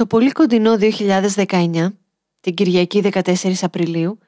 Το 0.00 0.06
πολύ 0.06 0.32
κοντινό 0.32 0.76
2019, 1.34 1.88
την 2.40 2.54
Κυριακή 2.54 3.02
14 3.12 3.32
Απριλίου, 3.60 4.18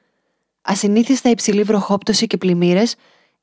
ασυνήθιστα 0.61 1.29
υψηλή 1.29 1.63
βροχόπτωση 1.63 2.27
και 2.27 2.37
πλημμύρες 2.37 2.95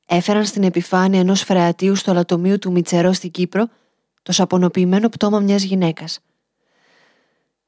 έφεραν 0.07 0.45
στην 0.45 0.63
επιφάνεια 0.63 1.19
ενός 1.19 1.41
φρεατίου 1.41 1.95
στο 1.95 2.13
λατομείο 2.13 2.59
του 2.59 2.71
Μιτσερό 2.71 3.13
στην 3.13 3.31
Κύπρο 3.31 3.67
το 4.21 4.31
σαπονοποιημένο 4.31 5.09
πτώμα 5.09 5.39
μιας 5.39 5.63
γυναίκας. 5.63 6.19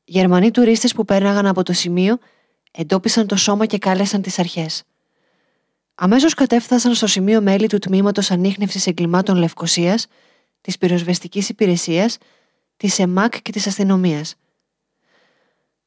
Γερμανοί 0.04 0.52
τουρίστες 0.52 0.94
που 0.94 1.06
πέρναγαν 1.06 1.46
από 1.46 1.64
το 1.64 1.74
σημείο 1.74 2.18
εντόπισαν 2.72 3.28
το 3.28 3.36
σώμα 3.36 3.66
και 3.66 3.78
κάλεσαν 3.78 4.22
τις 4.22 4.40
αρχές. 4.40 4.84
Αμέσως 5.96 6.34
κατέφθασαν 6.34 6.94
στο 6.94 7.08
σημείο 7.08 7.42
μέλη 7.42 7.68
του 7.68 7.80
Τμήματος 7.80 8.32
Ανείχνευσης 8.32 8.88
Εγκλημάτων 8.88 9.38
Λευκοσίας, 9.38 10.08
της 10.62 10.78
Πυροσβεστικής 10.78 11.50
Υπηρεσίας, 11.50 12.18
της 12.78 13.00
ΕΜΑΚ 13.00 13.42
και 13.42 13.52
της 13.52 13.68
Αστυνομίας. 13.68 14.36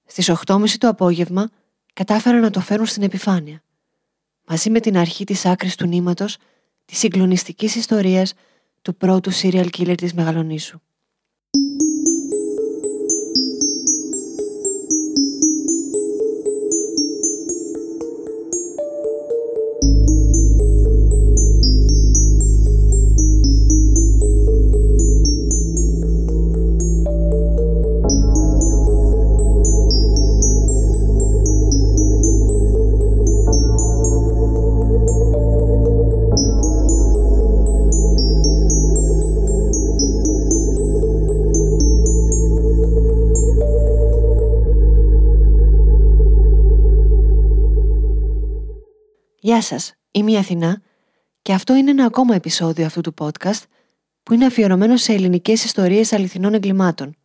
Στις 0.07 0.33
8.30 0.47 0.69
το 0.79 0.89
απόγευμα 0.89 1.51
κατάφεραν 1.93 2.41
να 2.41 2.51
το 2.51 2.61
φέρουν 2.61 2.87
στην 2.87 3.03
επιφάνεια. 3.03 3.63
Μαζί 4.49 4.71
με 4.71 4.81
την 4.81 4.97
αρχή 4.97 5.25
της 5.25 5.47
άκρης 5.47 5.75
του 5.75 5.87
νήματος 5.87 6.37
της 6.85 6.99
συγκλονιστικής 6.99 7.75
ιστορίας 7.75 8.35
του 8.83 8.97
πρώτου 8.97 9.33
serial 9.33 9.69
killer 9.79 9.95
της 9.97 10.15
Μεγαλονίσου. 10.15 10.81
Γεια 49.47 49.63
σας, 49.63 49.95
είμαι 50.11 50.33
η 50.33 50.37
Αθηνά 50.37 50.83
και 51.43 51.53
αυτό 51.53 51.75
είναι 51.75 51.91
ένα 51.91 52.05
ακόμα 52.05 52.35
επεισόδιο 52.35 52.87
αυτού 52.87 53.01
του 53.01 53.15
podcast 53.19 53.63
που 54.23 54.33
είναι 54.35 54.47
αφιερωμένο 54.47 54.97
σε 54.97 55.13
ελληνικές 55.13 55.65
ιστορίες 55.65 56.13
αληθινών 56.13 56.55
εγκλημάτων. 56.55 57.17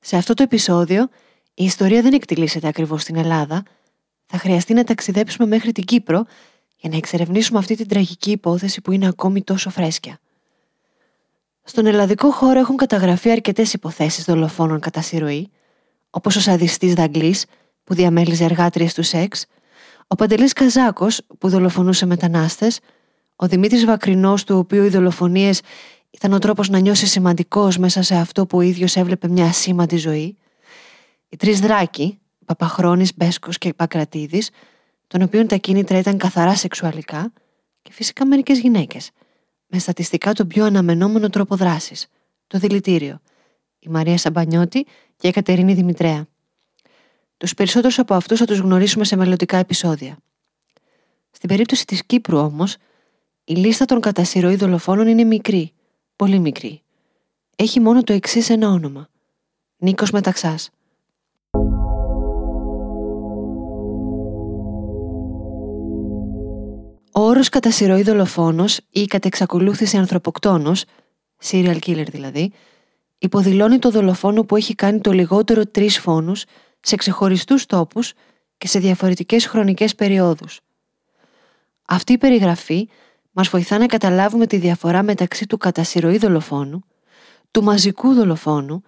Σε 0.00 0.16
αυτό 0.16 0.34
το 0.34 0.42
επεισόδιο 0.42 1.08
η 1.54 1.64
ιστορία 1.64 2.02
δεν 2.02 2.12
εκτιλήσεται 2.12 2.68
ακριβώς 2.68 3.02
στην 3.02 3.16
Ελλάδα, 3.16 3.62
θα 4.26 4.38
χρειαστεί 4.38 4.74
να 4.74 4.84
ταξιδέψουμε 4.84 5.46
μέχρι 5.48 5.72
την 5.72 5.84
Κύπρο 5.84 6.24
για 6.76 6.90
να 6.90 6.96
εξερευνήσουμε 6.96 7.58
αυτή 7.58 7.74
την 7.74 7.88
τραγική 7.88 8.30
υπόθεση 8.30 8.80
που 8.80 8.92
είναι 8.92 9.06
ακόμη 9.06 9.42
τόσο 9.42 9.70
φρέσκια. 9.70 10.18
Στον 11.62 11.86
ελλαδικό 11.86 12.30
χώρο 12.30 12.58
έχουν 12.58 12.76
καταγραφεί 12.76 13.30
αρκετές 13.30 13.72
υποθέσεις 13.72 14.24
δολοφόνων 14.24 14.80
κατά 14.80 15.02
συρροή, 15.02 15.50
όπως 16.10 16.36
ο 16.36 16.40
σαδιστής 16.40 16.94
Δαγκλής 16.94 17.44
που 17.84 17.94
διαμέλιζε 17.94 18.44
εργάτριες 18.44 18.94
του 18.94 19.02
σεξ, 19.02 19.46
ο 20.08 20.14
Παντελής 20.14 20.52
Καζάκος 20.52 21.20
που 21.38 21.48
δολοφονούσε 21.48 22.06
μετανάστες, 22.06 22.80
ο 23.36 23.46
Δημήτρης 23.46 23.84
Βακρινός 23.84 24.44
του 24.44 24.58
οποίου 24.58 24.84
οι 24.84 24.88
δολοφονίες 24.88 25.60
ήταν 26.10 26.32
ο 26.32 26.38
τρόπος 26.38 26.68
να 26.68 26.78
νιώσει 26.78 27.06
σημαντικός 27.06 27.78
μέσα 27.78 28.02
σε 28.02 28.14
αυτό 28.14 28.46
που 28.46 28.58
ο 28.58 28.60
ίδιος 28.60 28.96
έβλεπε 28.96 29.28
μια 29.28 29.44
ασήμαντη 29.44 29.96
ζωή, 29.96 30.36
οι 31.28 31.36
τρεις 31.36 31.60
δράκοι, 31.60 32.18
Παπαχρόνης, 32.44 33.16
Μπέσκος 33.16 33.58
και 33.58 33.72
Πακρατίδης, 33.72 34.50
των 35.06 35.22
οποίων 35.22 35.46
τα 35.46 35.56
κίνητρα 35.56 35.98
ήταν 35.98 36.18
καθαρά 36.18 36.56
σεξουαλικά 36.56 37.32
και 37.82 37.92
φυσικά 37.92 38.26
μερικές 38.26 38.58
γυναίκες, 38.58 39.10
με 39.66 39.78
στατιστικά 39.78 40.32
τον 40.32 40.46
πιο 40.46 40.64
αναμενόμενο 40.64 41.28
τρόπο 41.28 41.56
δράσης, 41.56 42.06
το 42.46 42.58
δηλητήριο, 42.58 43.20
η 43.78 43.88
Μαρία 43.88 44.18
Σαμπανιώτη 44.18 44.86
και 45.16 45.28
η 45.28 45.30
Κατερίνη 45.30 45.74
Δημητρέα. 45.74 46.26
Τους 47.38 47.54
περισσότερους 47.54 47.98
από 47.98 48.14
αυτούς 48.14 48.38
θα 48.38 48.44
τους 48.44 48.58
γνωρίσουμε 48.58 49.04
σε 49.04 49.16
μελλοντικά 49.16 49.56
επεισόδια. 49.56 50.18
Στην 51.30 51.48
περίπτωση 51.48 51.86
της 51.86 52.04
Κύπρου 52.06 52.38
όμως, 52.38 52.76
η 53.44 53.54
λίστα 53.54 53.84
των 53.84 54.00
κατά 54.00 54.24
συρροή 54.24 54.56
δολοφόνων 54.56 55.06
είναι 55.06 55.24
μικρή, 55.24 55.72
πολύ 56.16 56.38
μικρή. 56.38 56.82
Έχει 57.56 57.80
μόνο 57.80 58.02
το 58.02 58.12
εξής 58.12 58.50
ένα 58.50 58.68
όνομα. 58.68 59.08
Νίκος 59.76 60.10
Μεταξάς. 60.10 60.70
Ο 67.12 67.20
όρος 67.20 67.48
κατά 67.48 67.70
συρροή 67.70 68.02
δολοφόνος 68.02 68.80
ή 68.90 69.04
κατά 69.04 69.26
εξακολούθηση 69.26 69.96
ανθρωποκτόνος, 69.96 70.84
serial 71.44 71.78
killer 71.86 72.06
δηλαδή, 72.10 72.52
υποδηλώνει 73.18 73.78
το 73.78 73.90
δολοφόνο 73.90 74.44
που 74.44 74.56
έχει 74.56 74.74
κάνει 74.74 75.00
το 75.00 75.12
λιγότερο 75.12 75.66
τρεις 75.66 75.98
φόνους 75.98 76.44
σε 76.80 76.96
ξεχωριστούς 76.96 77.66
τόπους 77.66 78.12
και 78.58 78.68
σε 78.68 78.78
διαφορετικές 78.78 79.46
χρονικές 79.46 79.94
περιόδους. 79.94 80.60
Αυτή 81.82 82.12
η 82.12 82.18
περιγραφή 82.18 82.88
μας 83.32 83.48
βοηθά 83.48 83.78
να 83.78 83.86
καταλάβουμε 83.86 84.46
τη 84.46 84.56
διαφορά 84.56 85.02
μεταξύ 85.02 85.46
του 85.46 85.58
κατασυρωή 85.58 86.18
δολοφόνου, 86.18 86.84
του 87.50 87.62
μαζικού 87.62 88.14
δολοφόνου, 88.14 88.82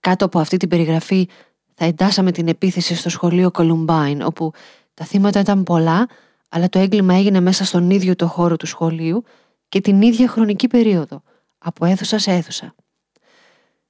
κάτω 0.00 0.24
από 0.24 0.38
αυτή 0.38 0.56
την 0.56 0.68
περιγραφή 0.68 1.28
θα 1.74 1.84
εντάσαμε 1.84 2.32
την 2.32 2.48
επίθεση 2.48 2.94
στο 2.94 3.08
σχολείο 3.08 3.50
Κολουμπάιν, 3.50 4.22
όπου 4.22 4.52
τα 4.94 5.04
θύματα 5.04 5.40
ήταν 5.40 5.62
πολλά, 5.62 6.08
αλλά 6.48 6.68
το 6.68 6.78
έγκλημα 6.78 7.14
έγινε 7.14 7.40
μέσα 7.40 7.64
στον 7.64 7.90
ίδιο 7.90 8.16
το 8.16 8.26
χώρο 8.26 8.56
του 8.56 8.66
σχολείου 8.66 9.24
και 9.68 9.80
την 9.80 10.02
ίδια 10.02 10.28
χρονική 10.28 10.68
περίοδο, 10.68 11.22
από 11.58 11.84
αίθουσα 11.84 12.18
σε 12.18 12.32
αίθουσα. 12.32 12.74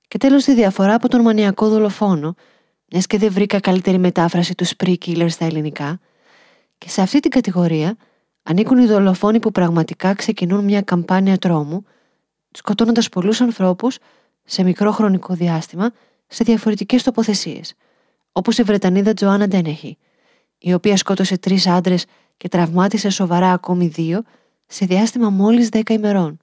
Και 0.08 0.18
τέλος 0.18 0.44
τη 0.44 0.54
διαφορά 0.54 0.94
από 0.94 1.08
τον 1.08 1.20
μανιακό 1.20 1.68
δολοφόνο, 1.68 2.34
μιας 2.90 3.06
και 3.06 3.18
δεν 3.18 3.32
βρήκα 3.32 3.60
καλύτερη 3.60 3.98
μετάφραση 3.98 4.54
του 4.54 4.66
spree 4.66 4.94
killer 5.06 5.30
στα 5.30 5.44
ελληνικά, 5.44 6.00
και 6.78 6.88
σε 6.88 7.02
αυτή 7.02 7.20
την 7.20 7.30
κατηγορία 7.30 7.96
ανήκουν 8.42 8.78
οι 8.78 8.86
δολοφόνοι 8.86 9.38
που 9.38 9.52
πραγματικά 9.52 10.14
ξεκινούν 10.14 10.64
μια 10.64 10.82
καμπάνια 10.82 11.38
τρόμου, 11.38 11.84
σκοτώνοντας 12.50 13.08
πολλούς 13.08 13.40
ανθρώπους 13.40 13.98
σε 14.44 14.62
μικρό 14.62 14.90
χρονικό 14.90 15.34
διάστημα 15.34 15.92
σε 16.26 16.44
διαφορετικές 16.44 17.02
τοποθεσίες, 17.02 17.74
όπως 18.32 18.58
η 18.58 18.62
Βρετανίδα 18.62 19.14
Τζοάννα 19.14 19.48
Ντένεχη, 19.48 19.98
η 20.58 20.72
οποία 20.72 20.96
σκότωσε 20.96 21.38
τρεις 21.38 21.66
άντρες 21.66 22.04
και 22.36 22.48
τραυμάτισε 22.48 23.10
σοβαρά 23.10 23.52
ακόμη 23.52 23.86
δύο 23.86 24.22
σε 24.66 24.84
διάστημα 24.84 25.30
μόλις 25.30 25.68
10 25.72 25.90
ημερών. 25.90 26.38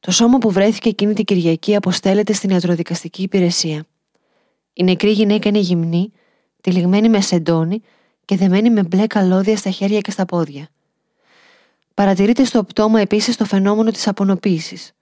Το 0.00 0.10
σώμα 0.10 0.38
που 0.38 0.50
βρέθηκε 0.50 0.88
εκείνη 0.88 1.14
την 1.14 1.24
Κυριακή 1.24 1.76
αποστέλλεται 1.76 2.32
στην 2.32 2.50
ιατροδικαστική 2.50 3.22
υπηρεσία. 3.22 3.84
Η 4.78 4.84
νεκρή 4.84 5.10
γυναίκα 5.10 5.48
είναι 5.48 5.58
γυμνή, 5.58 6.12
τυλιγμένη 6.60 7.08
με 7.08 7.20
σεντόνι 7.20 7.80
και 8.24 8.36
δεμένη 8.36 8.70
με 8.70 8.82
μπλε 8.82 9.06
καλώδια 9.06 9.56
στα 9.56 9.70
χέρια 9.70 10.00
και 10.00 10.10
στα 10.10 10.24
πόδια. 10.24 10.68
Παρατηρείται 11.94 12.44
στο 12.44 12.64
πτώμα 12.64 13.00
επίσης 13.00 13.36
το 13.36 13.44
φαινόμενο 13.44 13.90
της 13.90 14.08
απονοποίησης. 14.08 14.92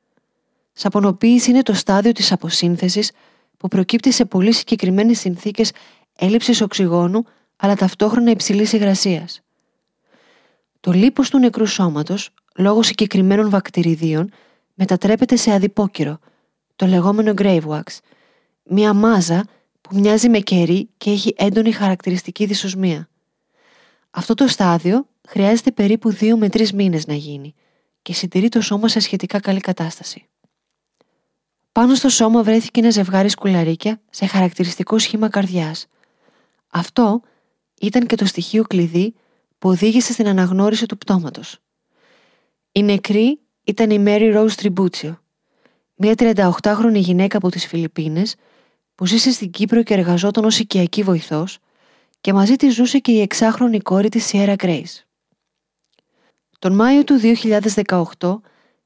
Σαπονοποίηση 0.73 1.51
είναι 1.51 1.63
το 1.63 1.73
στάδιο 1.75 2.13
της 2.13 2.33
αποσύνθεσης 2.33 3.13
που 3.57 3.69
προκύπτει 3.69 4.13
σε 4.13 4.25
πολύ 4.25 4.53
συγκεκριμένες 4.53 5.19
συνθήκες 5.19 5.73
έλλειψης 6.19 6.61
οξυγόνου 6.61 7.25
αλλά 7.57 7.75
ταυτόχρονα 7.77 8.31
υψηλής 8.31 8.73
υγρασίας. 8.73 9.41
Το 10.81 10.93
λίπος 10.93 11.31
του 11.31 11.39
νεκρού 11.39 11.67
σώματος, 11.67 12.31
λόγω 12.57 12.83
συγκεκριμένων 12.83 13.51
βακτηριδίων, 13.51 14.31
μετατρέπεται 14.75 15.37
σε 15.37 15.53
αδυπόκυρο, 15.53 16.19
το 16.77 16.87
λεγόμενο 16.87 17.33
grave 17.37 17.65
wax, 17.67 17.83
μια 18.65 18.93
μάζα 18.93 19.45
που 19.89 19.99
μοιάζει 19.99 20.29
με 20.29 20.39
κερί 20.39 20.89
και 20.97 21.11
έχει 21.11 21.35
έντονη 21.37 21.73
χαρακτηριστική 21.73 22.47
δυσοσμία. 22.47 23.09
Αυτό 24.11 24.35
το 24.35 24.47
στάδιο 24.47 25.09
χρειάζεται 25.29 25.73
περίπου 25.73 26.13
2 26.13 26.35
με 26.37 26.47
3 26.47 26.71
μήνες 26.71 27.07
να 27.07 27.15
γίνει 27.15 27.55
και 28.03 28.13
συντηρεί 28.13 28.49
το 28.49 28.61
σώμα 28.61 28.89
σε 28.89 29.01
σχετικά 29.01 29.41
καλή 29.41 29.61
κατάσταση. 29.61 30.29
Πάνω 31.73 31.95
στο 31.95 32.09
σώμα 32.09 32.43
βρέθηκε 32.43 32.81
ένα 32.81 32.91
ζευγάρι 32.91 33.29
σκουλαρίκια 33.29 34.01
σε 34.11 34.27
χαρακτηριστικό 34.27 34.99
σχήμα 34.99 35.29
καρδιάς. 35.29 35.87
Αυτό 36.71 37.21
ήταν 37.81 38.07
και 38.07 38.17
το 38.17 38.27
στοιχείο 38.27 38.63
κλειδί 38.63 39.15
που 39.59 39.69
οδήγησε 39.69 40.13
στην 40.13 40.29
αναγνώριση 40.29 40.87
του 40.87 40.99
πτώματος. 40.99 41.59
Η 42.73 42.83
νεκρή 42.83 43.41
ήταν 43.65 43.91
η 43.91 44.03
Mary 44.07 44.35
Rose 44.37 44.55
Tribuccio, 44.63 45.17
μια 45.95 46.15
38χρονη 46.17 46.95
γυναίκα 46.95 47.37
από 47.37 47.51
τις 47.51 47.67
Φιλιππίνες 47.67 48.35
που 48.95 49.07
ζήσε 49.07 49.31
στην 49.31 49.51
Κύπρο 49.51 49.83
και 49.83 49.95
εργαζόταν 49.95 50.45
ως 50.45 50.59
οικιακή 50.59 51.03
βοηθός 51.03 51.59
και 52.21 52.33
μαζί 52.33 52.57
της 52.57 52.75
ζούσε 52.75 52.99
και 52.99 53.13
η 53.13 53.21
εξάχρονη 53.21 53.81
κόρη 53.81 54.09
της 54.09 54.25
Σιέρα 54.25 54.55
Γκρέις. 54.55 55.07
Τον 56.59 56.75
Μάιο 56.75 57.05
του 57.05 57.21
2018, 58.19 58.41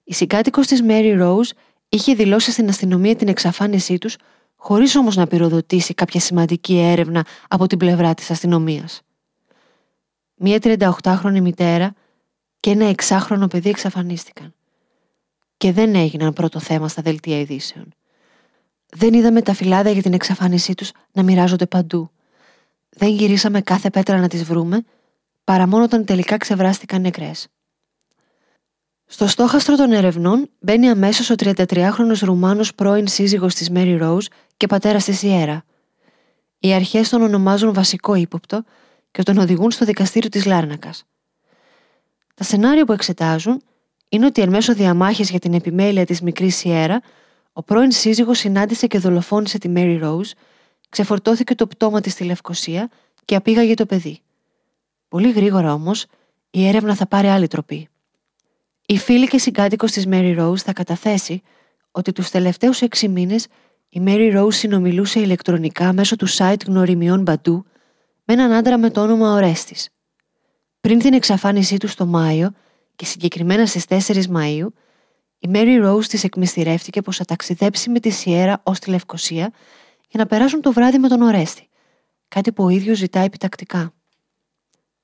η 0.04 0.14
συγκάτοικος 0.14 0.66
της 0.66 0.82
Mary 0.86 1.20
Rose 1.22 1.50
είχε 1.88 2.14
δηλώσει 2.14 2.50
στην 2.50 2.68
αστυνομία 2.68 3.16
την 3.16 3.28
εξαφάνισή 3.28 3.98
τους 3.98 4.16
χωρίς 4.56 4.96
όμως 4.96 5.16
να 5.16 5.26
πυροδοτήσει 5.26 5.94
κάποια 5.94 6.20
σημαντική 6.20 6.78
έρευνα 6.78 7.26
από 7.48 7.66
την 7.66 7.78
πλευρά 7.78 8.14
της 8.14 8.30
αστυνομίας. 8.30 9.02
Μία 10.34 10.58
38χρονη 10.62 11.40
μητέρα 11.40 11.94
και 12.60 12.70
ένα 12.70 12.84
εξάχρονο 12.84 13.46
παιδί 13.46 13.68
εξαφανίστηκαν 13.68 14.54
και 15.56 15.72
δεν 15.72 15.94
έγιναν 15.94 16.32
πρώτο 16.32 16.60
θέμα 16.60 16.88
στα 16.88 17.02
δελτία 17.02 17.38
ειδήσεων. 17.38 17.94
Δεν 18.96 19.14
είδαμε 19.14 19.42
τα 19.42 19.54
φυλάδια 19.54 19.92
για 19.92 20.02
την 20.02 20.12
εξαφάνισή 20.12 20.74
τους 20.74 20.90
να 21.12 21.22
μοιράζονται 21.22 21.66
παντού. 21.66 22.10
Δεν 22.88 23.08
γυρίσαμε 23.08 23.60
κάθε 23.60 23.90
πέτρα 23.90 24.18
να 24.18 24.28
τις 24.28 24.44
βρούμε, 24.44 24.84
παρά 25.44 25.66
μόνο 25.66 25.84
όταν 25.84 26.04
τελικά 26.04 26.36
ξεβράστηκαν 26.36 27.00
νεκρές. 27.00 27.48
Στο 29.06 29.26
στόχαστρο 29.26 29.76
των 29.76 29.92
ερευνών 29.92 30.50
μπαίνει 30.60 30.88
αμέσως 30.88 31.30
ο 31.30 31.34
33χρονο 31.38 32.18
Ρουμάνος 32.20 32.74
πρώην 32.74 33.08
σύζυγος 33.08 33.54
της 33.54 33.70
Μέρι 33.70 33.96
Ρόουζ 33.96 34.26
και 34.56 34.66
πατέρας 34.66 35.04
της 35.04 35.22
Ιέρα. 35.22 35.64
Οι 36.58 36.72
αρχές 36.72 37.08
τον 37.08 37.22
ονομάζουν 37.22 37.72
βασικό 37.72 38.14
ύποπτο 38.14 38.64
και 39.10 39.22
τον 39.22 39.38
οδηγούν 39.38 39.70
στο 39.70 39.84
δικαστήριο 39.84 40.28
της 40.28 40.44
Λάρνακας. 40.44 41.04
Τα 42.34 42.44
σενάρια 42.44 42.84
που 42.84 42.92
εξετάζουν 42.92 43.62
είναι 44.08 44.26
ότι 44.26 44.40
εν 44.40 44.48
μέσω 44.48 44.74
διαμάχης 44.74 45.30
για 45.30 45.38
την 45.38 45.54
επιμέλεια 45.54 46.04
της 46.04 46.20
μικρής 46.20 46.64
Ιέρα, 46.64 47.00
ο 47.58 47.62
πρώην 47.62 47.92
σύζυγος 47.92 48.38
συνάντησε 48.38 48.86
και 48.86 48.98
δολοφόνησε 48.98 49.58
τη 49.58 49.68
Μέρι 49.68 49.96
Ρόουζ, 49.96 50.30
ξεφορτώθηκε 50.88 51.54
το 51.54 51.66
πτώμα 51.66 52.00
της 52.00 52.12
στη 52.12 52.24
Λευκοσία 52.24 52.90
και 53.24 53.34
απήγαγε 53.34 53.74
το 53.74 53.86
παιδί. 53.86 54.20
Πολύ 55.08 55.30
γρήγορα 55.30 55.72
όμως 55.72 56.06
η 56.50 56.66
έρευνα 56.66 56.94
θα 56.94 57.06
πάρει 57.06 57.28
άλλη 57.28 57.46
τροπή. 57.46 57.88
Η 58.86 58.98
φίλη 58.98 59.28
και 59.28 59.38
συγκάτοικος 59.38 59.92
της 59.92 60.04
Mary 60.10 60.38
Rose 60.38 60.56
θα 60.56 60.72
καταθέσει 60.72 61.42
ότι 61.90 62.12
τους 62.12 62.30
τελευταίους 62.30 62.80
έξι 62.80 63.08
μήνες 63.08 63.46
η 63.88 64.02
Mary 64.06 64.38
Rose 64.38 64.52
συνομιλούσε 64.52 65.20
ηλεκτρονικά 65.20 65.92
μέσω 65.92 66.16
του 66.16 66.28
site 66.28 66.66
γνωριμιών 66.66 67.22
Μπαντού 67.22 67.64
με 68.24 68.34
έναν 68.34 68.52
άντρα 68.52 68.78
με 68.78 68.90
το 68.90 69.02
όνομα 69.02 69.32
Ορέστης. 69.32 69.88
Πριν 70.80 70.98
την 70.98 71.14
εξαφάνισή 71.14 71.76
του 71.76 71.88
στο 71.88 72.06
Μάιο 72.06 72.52
και 72.96 73.04
συγκεκριμένα 73.04 73.66
στις 73.66 73.84
4 73.88 74.26
Μαου, 74.26 74.72
η 75.38 75.48
Mary 75.52 75.86
Rose 75.86 76.04
της 76.04 76.24
εκμυστηρεύτηκε 76.24 77.02
πως 77.02 77.16
θα 77.16 77.24
ταξιδέψει 77.24 77.90
με 77.90 78.00
τη 78.00 78.10
Σιέρα 78.10 78.60
ως 78.62 78.78
τη 78.78 78.90
Λευκοσία 78.90 79.52
για 80.08 80.20
να 80.20 80.26
περάσουν 80.26 80.60
το 80.60 80.72
βράδυ 80.72 80.98
με 80.98 81.08
τον 81.08 81.22
Ορέστη, 81.22 81.68
κάτι 82.28 82.52
που 82.52 82.64
ο 82.64 82.68
ίδιος 82.68 82.98
ζητά 82.98 83.20
επιτακτικά. 83.20 83.92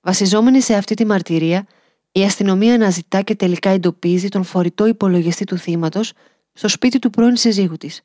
Βασιζόμενη 0.00 0.60
σε 0.60 0.74
αυτή 0.74 0.94
τη 0.94 1.04
μαρτυρία, 1.04 1.66
η 2.12 2.22
αστυνομία 2.22 2.74
αναζητά 2.74 3.22
και 3.22 3.34
τελικά 3.34 3.70
εντοπίζει 3.70 4.28
τον 4.28 4.44
φορητό 4.44 4.86
υπολογιστή 4.86 5.44
του 5.44 5.56
θύματος 5.56 6.12
στο 6.52 6.68
σπίτι 6.68 6.98
του 6.98 7.10
πρώην 7.10 7.36
συζύγου 7.36 7.76
της 7.76 8.02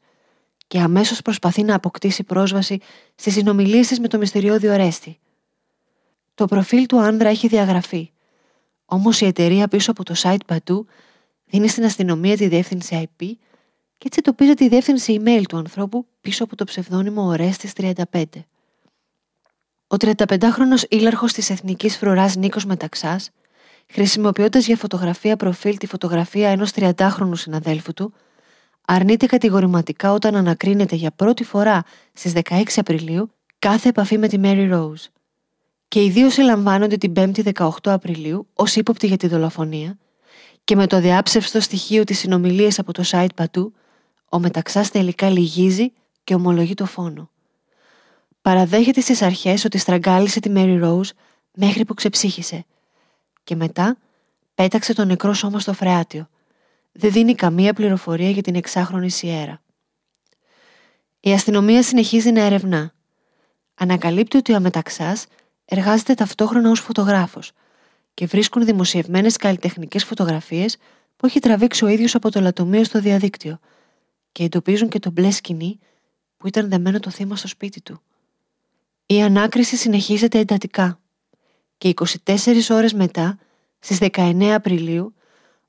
και 0.68 0.80
αμέσως 0.80 1.22
προσπαθεί 1.22 1.64
να 1.64 1.76
αποκτήσει 1.76 2.24
πρόσβαση 2.24 2.80
στις 3.16 3.34
συνομιλίες 3.34 3.88
της 3.88 4.00
με 4.00 4.08
το 4.08 4.18
μυστηριώδη 4.18 4.70
Ορέστη. 4.70 5.20
Το 6.34 6.46
προφίλ 6.46 6.86
του 6.86 7.00
άνδρα 7.00 7.30
έχει 7.30 7.48
διαγραφεί, 7.48 8.12
όμως 8.86 9.22
η 9.22 9.26
εταιρεία 9.26 9.68
πίσω 9.68 9.92
από 9.92 10.04
το 10.04 10.14
site 10.18 10.46
Παντού 10.46 10.88
δίνει 11.50 11.68
στην 11.68 11.84
αστυνομία 11.84 12.38
τη 12.38 12.48
διεύθυνση 12.48 13.02
IP 13.04 13.26
και 13.98 14.06
έτσι 14.06 14.20
εντοπίζει 14.20 14.54
τη 14.54 14.68
διεύθυνση 14.68 15.22
email 15.24 15.42
του 15.50 15.58
ανθρώπου 15.58 16.06
πίσω 16.22 16.44
από 16.44 16.56
το 16.56 16.64
ψευδόνυμο 16.64 17.28
Ορέστης 17.28 17.72
35. 17.78 18.24
Ο 19.88 19.96
35χρονο 20.00 20.84
ήλαρχος 20.90 21.34
της 21.34 21.50
Εθνικής 21.50 21.98
Φρουράς 21.98 22.36
Νίκος 22.36 22.66
Μεταξάς 22.66 23.30
χρησιμοποιώντας 23.92 24.66
για 24.66 24.76
φωτογραφία 24.76 25.36
προφίλ 25.36 25.78
τη 25.78 25.88
φωτογραφία 25.88 26.50
ενός 26.50 26.72
30χρονου 26.76 27.32
συναδέλφου 27.34 27.94
του, 27.94 28.14
αρνείται 28.86 29.26
κατηγορηματικά 29.26 30.14
όταν 30.14 30.36
ανακρίνεται 30.36 30.96
για 30.96 31.12
πρώτη 31.12 31.44
φορά 31.44 31.84
στις 32.14 32.34
16 32.50 32.64
Απριλίου 32.76 33.32
κάθε 33.60 33.90
επαφή 33.90 34.18
με 34.18 34.28
τη 34.28 34.38
Mary 34.44 34.74
Rose. 34.74 35.08
Και 35.88 36.04
οι 36.04 36.10
δύο 36.10 36.30
συλλαμβάνονται 36.30 36.98
την 36.98 37.14
5η 37.16 37.52
18 37.54 37.70
Απριλίου 37.84 38.48
ως 38.54 38.76
ύποπτοι 38.76 39.08
για 39.08 39.18
τη 39.18 39.28
δολοφονία 39.28 39.98
και 40.70 40.76
με 40.76 40.88
το 40.88 41.00
διάψευστο 41.00 41.60
στοιχείο 41.60 42.04
της 42.04 42.20
συνομιλίας 42.20 42.80
από 42.80 42.92
το 42.92 43.04
site 43.06 43.36
Πατού, 43.36 43.74
ο 44.30 44.40
Μεταξάς 44.40 44.90
τελικά 44.90 45.30
λυγίζει 45.30 45.94
και 46.24 46.34
ομολογεί 46.34 46.74
το 46.74 46.86
φόνο. 46.86 47.30
Παραδέχεται 48.42 49.02
στις 49.02 49.22
αρχές 49.22 49.66
ότι 49.66 49.78
στραγγάλισε 49.78 50.40
τη 50.40 50.52
Mary 50.56 50.84
Rose 50.84 51.10
μέχρι 51.54 51.86
που 51.86 51.94
ξεψύχησε 51.94 52.66
και 53.44 53.56
μετά 53.56 53.98
πέταξε 54.56 54.94
το 54.94 55.06
νεκρό 55.06 55.34
σώμα 55.34 55.60
στο 55.60 55.74
φρεάτιο. 55.74 56.30
Δεν 56.92 57.12
δίνει 57.12 57.36
καμία 57.36 57.74
πληροφορία 57.74 58.30
για 58.30 58.42
την 58.42 58.56
εξάχρονη 58.56 59.10
Σιέρα. 59.10 59.62
Η 61.20 61.32
αστυνομία 61.32 61.84
συνεχίζει 61.84 62.32
να 62.32 62.42
ερευνά. 62.42 62.94
Ανακαλύπτει 63.76 64.38
ότι 64.38 64.52
ο 64.52 64.56
Αμεταξάς 64.56 65.26
εργάζεται 65.66 66.14
ταυτόχρονα 66.14 66.70
ως 66.70 66.80
φωτογράφος 66.80 67.52
και 68.20 68.26
βρίσκουν 68.26 68.66
δημοσιευμένες 68.66 69.38
καλλιτεχνικές 69.38 70.04
φωτογραφίες 70.04 70.78
που 71.16 71.26
έχει 71.26 71.40
τραβήξει 71.40 71.86
ο 71.86 71.88
ίδιος 71.88 72.16
από 72.16 72.32
το 72.32 72.40
λατομείο 72.40 72.84
στο 72.84 73.00
διαδίκτυο 73.00 73.60
και 74.32 74.44
εντοπίζουν 74.44 74.90
και 74.90 75.00
το 75.00 75.12
μπλε 75.12 75.32
σκηνή 75.32 75.80
που 76.38 76.48
ήταν 76.48 76.70
δεμένο 76.70 77.00
το 77.00 77.10
θύμα 77.10 77.36
στο 77.36 77.48
σπίτι 77.48 77.82
του. 77.82 78.02
Η 79.06 79.22
ανάκριση 79.22 79.76
συνεχίζεται 79.76 80.40
εντατικά 80.40 81.00
και 81.78 81.94
24 82.26 82.70
ώρες 82.70 82.94
μετά, 82.94 83.38
στις 83.80 83.98
19 84.02 84.44
Απριλίου, 84.44 85.14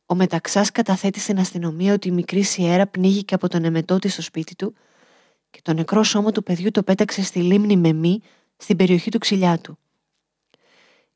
ο 0.06 0.14
Μεταξάς 0.14 0.70
καταθέτει 0.70 1.20
στην 1.20 1.38
αστυνομία 1.38 1.92
ότι 1.92 2.08
η 2.08 2.12
μικρή 2.12 2.42
Σιέρα 2.42 2.86
πνίγηκε 2.86 3.34
από 3.34 3.48
τον 3.48 3.64
εμετό 3.64 3.98
της 3.98 4.12
στο 4.12 4.22
σπίτι 4.22 4.56
του 4.56 4.74
και 5.50 5.60
το 5.62 5.72
νεκρό 5.72 6.02
σώμα 6.02 6.32
του 6.32 6.42
παιδιού 6.42 6.70
το 6.70 6.82
πέταξε 6.82 7.22
στη 7.22 7.38
λίμνη 7.38 7.76
Μεμή 7.76 8.20
στην 8.56 8.76
περιοχή 8.76 9.10
του 9.10 9.18
Ξυλιάτου. 9.18 9.78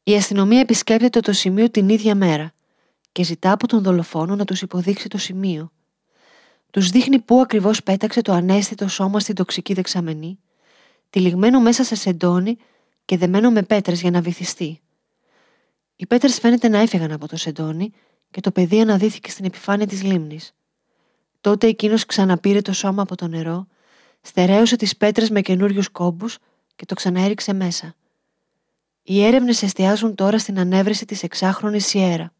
Η 0.07 0.15
αστυνομία 0.15 0.61
επισκέπτεται 0.61 1.21
το 1.21 1.33
σημείο 1.33 1.71
την 1.71 1.89
ίδια 1.89 2.15
μέρα 2.15 2.53
και 3.13 3.23
ζητά 3.23 3.53
από 3.53 3.67
τον 3.67 3.83
δολοφόνο 3.83 4.37
να 4.37 4.45
τους 4.45 4.63
υποδείξει 4.63 5.09
το 5.09 5.19
σημείο. 5.19 5.73
Τους 6.71 6.91
δείχνει 6.91 7.19
πού 7.19 7.41
ακριβώς 7.41 7.83
πέταξε 7.83 8.23
το 8.23 8.33
ανέστητο 8.33 8.89
σώμα 8.89 9.21
στην 9.21 9.35
τοξική 9.35 9.75
δεξαμενή, 9.75 10.39
τυλιγμένο 11.11 11.61
μέσα 11.61 11.85
σε 11.85 11.95
σεντόνι 11.95 12.57
και 13.05 13.17
δεμένο 13.17 13.51
με 13.51 13.63
πέτρες 13.63 14.01
για 14.01 14.11
να 14.11 14.21
βυθιστεί. 14.21 14.81
Οι 15.97 16.07
πέτρες 16.07 16.39
φαίνεται 16.39 16.69
να 16.69 16.79
έφυγαν 16.79 17.13
από 17.13 17.29
το 17.29 17.37
σεντόνι 17.37 17.91
και 18.31 18.41
το 18.41 18.51
παιδί 18.51 18.81
αναδύθηκε 18.81 19.31
στην 19.31 19.45
επιφάνεια 19.45 19.87
της 19.87 20.03
λίμνης. 20.03 20.55
Τότε 21.41 21.67
εκείνος 21.67 22.07
ξαναπήρε 22.07 22.61
το 22.61 22.73
σώμα 22.73 23.03
από 23.03 23.17
το 23.17 23.29
νερό, 23.29 23.67
στερέωσε 24.21 24.77
τις 24.77 24.97
πέτρες 24.97 25.31
με 25.31 25.41
καινούριους 25.41 25.89
κόμπους 25.89 26.39
και 26.77 26.85
το 26.85 26.95
ξαναέριξε 26.95 27.53
μέσα. 27.53 27.95
Οι 29.07 29.25
έρευνες 29.25 29.63
εστιάζουν 29.63 30.15
τώρα 30.15 30.39
στην 30.39 30.59
ανέβρεση 30.59 31.05
της 31.05 31.23
εξάχρονης 31.23 31.87
Σιέρα. 31.87 32.33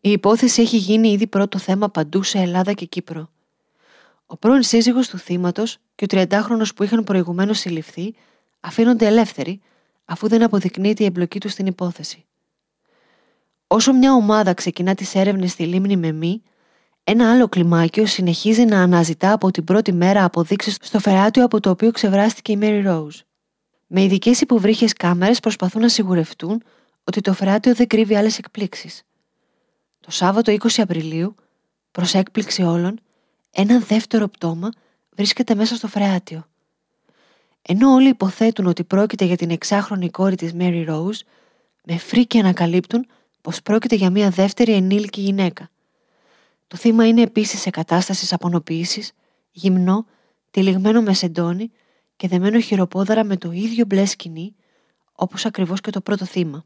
Η 0.00 0.10
υπόθεση 0.10 0.62
έχει 0.62 0.76
γίνει 0.76 1.08
ήδη 1.08 1.26
πρώτο 1.26 1.58
θέμα 1.58 1.88
παντού 1.88 2.22
σε 2.22 2.38
Ελλάδα 2.38 2.72
και 2.72 2.84
Κύπρο. 2.84 3.30
Ο 4.26 4.36
πρώην 4.36 4.62
σύζυγος 4.62 5.08
του 5.08 5.18
θύματος 5.18 5.78
και 5.94 6.04
ο 6.04 6.06
30χρονο 6.10 6.64
που 6.76 6.82
είχαν 6.82 7.04
προηγουμένως 7.04 7.58
συλληφθεί 7.58 8.14
αφήνονται 8.60 9.06
ελεύθεροι 9.06 9.60
αφού 10.04 10.28
δεν 10.28 10.42
αποδεικνύεται 10.42 11.02
η 11.02 11.06
εμπλοκή 11.06 11.40
τους 11.40 11.52
στην 11.52 11.66
υπόθεση. 11.66 12.24
Όσο 13.66 13.92
μια 13.92 14.12
ομάδα 14.12 14.54
ξεκινά 14.54 14.94
τις 14.94 15.14
έρευνες 15.14 15.50
στη 15.50 15.66
λίμνη 15.66 15.96
Μεμή, 15.96 16.42
ένα 17.10 17.30
άλλο 17.32 17.48
κλιμάκιο 17.48 18.06
συνεχίζει 18.06 18.64
να 18.64 18.82
αναζητά 18.82 19.32
από 19.32 19.50
την 19.50 19.64
πρώτη 19.64 19.92
μέρα 19.92 20.24
αποδείξεις 20.24 20.76
στο 20.80 20.98
φεράτιο 20.98 21.44
από 21.44 21.60
το 21.60 21.70
οποίο 21.70 21.90
ξεβράστηκε 21.90 22.52
η 22.52 22.58
Mary 22.60 22.86
Rose. 22.86 23.20
Με 23.86 24.02
ειδικέ 24.02 24.30
υποβρύχε 24.40 24.86
κάμερες 24.96 25.40
προσπαθούν 25.40 25.80
να 25.82 25.88
σιγουρευτούν 25.88 26.62
ότι 27.04 27.20
το 27.20 27.32
φεράτιο 27.32 27.74
δεν 27.74 27.86
κρύβει 27.86 28.16
άλλες 28.16 28.38
εκπλήξεις. 28.38 29.02
Το 30.00 30.10
Σάββατο 30.10 30.52
20 30.52 30.68
Απριλίου, 30.76 31.34
προς 31.90 32.14
έκπληξη 32.14 32.62
όλων, 32.62 33.00
ένα 33.50 33.78
δεύτερο 33.78 34.28
πτώμα 34.28 34.68
βρίσκεται 35.16 35.54
μέσα 35.54 35.76
στο 35.76 35.88
φρεάτιο. 35.88 36.46
Ενώ 37.62 37.92
όλοι 37.92 38.08
υποθέτουν 38.08 38.66
ότι 38.66 38.84
πρόκειται 38.84 39.24
για 39.24 39.36
την 39.36 39.50
εξάχρονη 39.50 40.10
κόρη 40.10 40.36
της 40.36 40.52
Mary 40.58 40.88
Rose, 40.88 41.20
με 41.84 41.96
φρίκη 41.96 42.38
ανακαλύπτουν 42.38 43.06
πως 43.40 43.62
πρόκειται 43.62 43.94
για 43.94 44.10
μια 44.10 44.30
δεύτερη 44.30 44.72
ενήλικη 44.72 45.20
γυναίκα. 45.20 45.70
Το 46.68 46.76
θύμα 46.76 47.06
είναι 47.06 47.22
επίσης 47.22 47.60
σε 47.60 47.70
κατάστασης 47.70 48.32
απονοποίησης, 48.32 49.12
γυμνό, 49.50 50.06
τυλιγμένο 50.50 51.02
με 51.02 51.14
σεντόνι 51.14 51.70
και 52.16 52.28
δεμένο 52.28 52.60
χειροπόδαρα 52.60 53.24
με 53.24 53.36
το 53.36 53.50
ίδιο 53.50 53.84
μπλε 53.84 54.04
σκηνή, 54.04 54.54
όπως 55.12 55.44
ακριβώς 55.44 55.80
και 55.80 55.90
το 55.90 56.00
πρώτο 56.00 56.24
θύμα. 56.24 56.64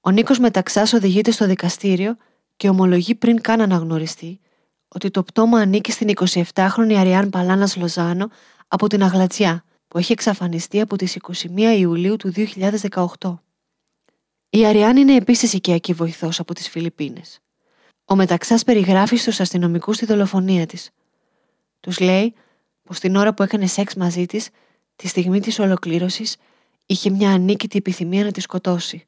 Ο 0.00 0.10
Νίκος 0.10 0.38
Μεταξάς 0.38 0.92
οδηγείται 0.92 1.30
στο 1.30 1.46
δικαστήριο 1.46 2.16
και 2.56 2.68
ομολογεί 2.68 3.14
πριν 3.14 3.40
καν 3.40 3.60
αναγνωριστεί 3.60 4.40
ότι 4.88 5.10
το 5.10 5.22
πτώμα 5.22 5.58
ανήκει 5.58 5.92
στην 5.92 6.10
27χρονη 6.54 6.92
Αριάν 6.92 7.30
Παλάνας 7.30 7.76
Λοζάνο 7.76 8.30
από 8.68 8.86
την 8.86 9.02
Αγλατσιά, 9.02 9.64
που 9.88 9.98
έχει 9.98 10.12
εξαφανιστεί 10.12 10.80
από 10.80 10.96
τις 10.96 11.16
21 11.56 11.78
Ιουλίου 11.78 12.16
του 12.16 12.32
2018. 13.18 13.38
Η 14.50 14.66
Αριάν 14.66 14.96
είναι 14.96 15.14
επίσης 15.14 15.52
οικιακή 15.52 15.92
βοηθός 15.92 16.40
από 16.40 16.54
τις 16.54 16.68
Φιλιππίνες. 16.68 17.40
Ο 18.10 18.16
Μεταξάς 18.16 18.64
περιγράφει 18.64 19.16
στους 19.16 19.40
αστυνομικούς 19.40 19.96
τη 19.96 20.06
δολοφονία 20.06 20.66
της. 20.66 20.90
Τους 21.80 21.98
λέει 21.98 22.34
πως 22.82 22.98
την 22.98 23.16
ώρα 23.16 23.34
που 23.34 23.42
έκανε 23.42 23.66
σεξ 23.66 23.94
μαζί 23.94 24.26
της, 24.26 24.48
τη 24.96 25.08
στιγμή 25.08 25.40
της 25.40 25.58
ολοκλήρωσης, 25.58 26.36
είχε 26.86 27.10
μια 27.10 27.30
ανίκητη 27.30 27.78
επιθυμία 27.78 28.24
να 28.24 28.30
τη 28.30 28.40
σκοτώσει. 28.40 29.06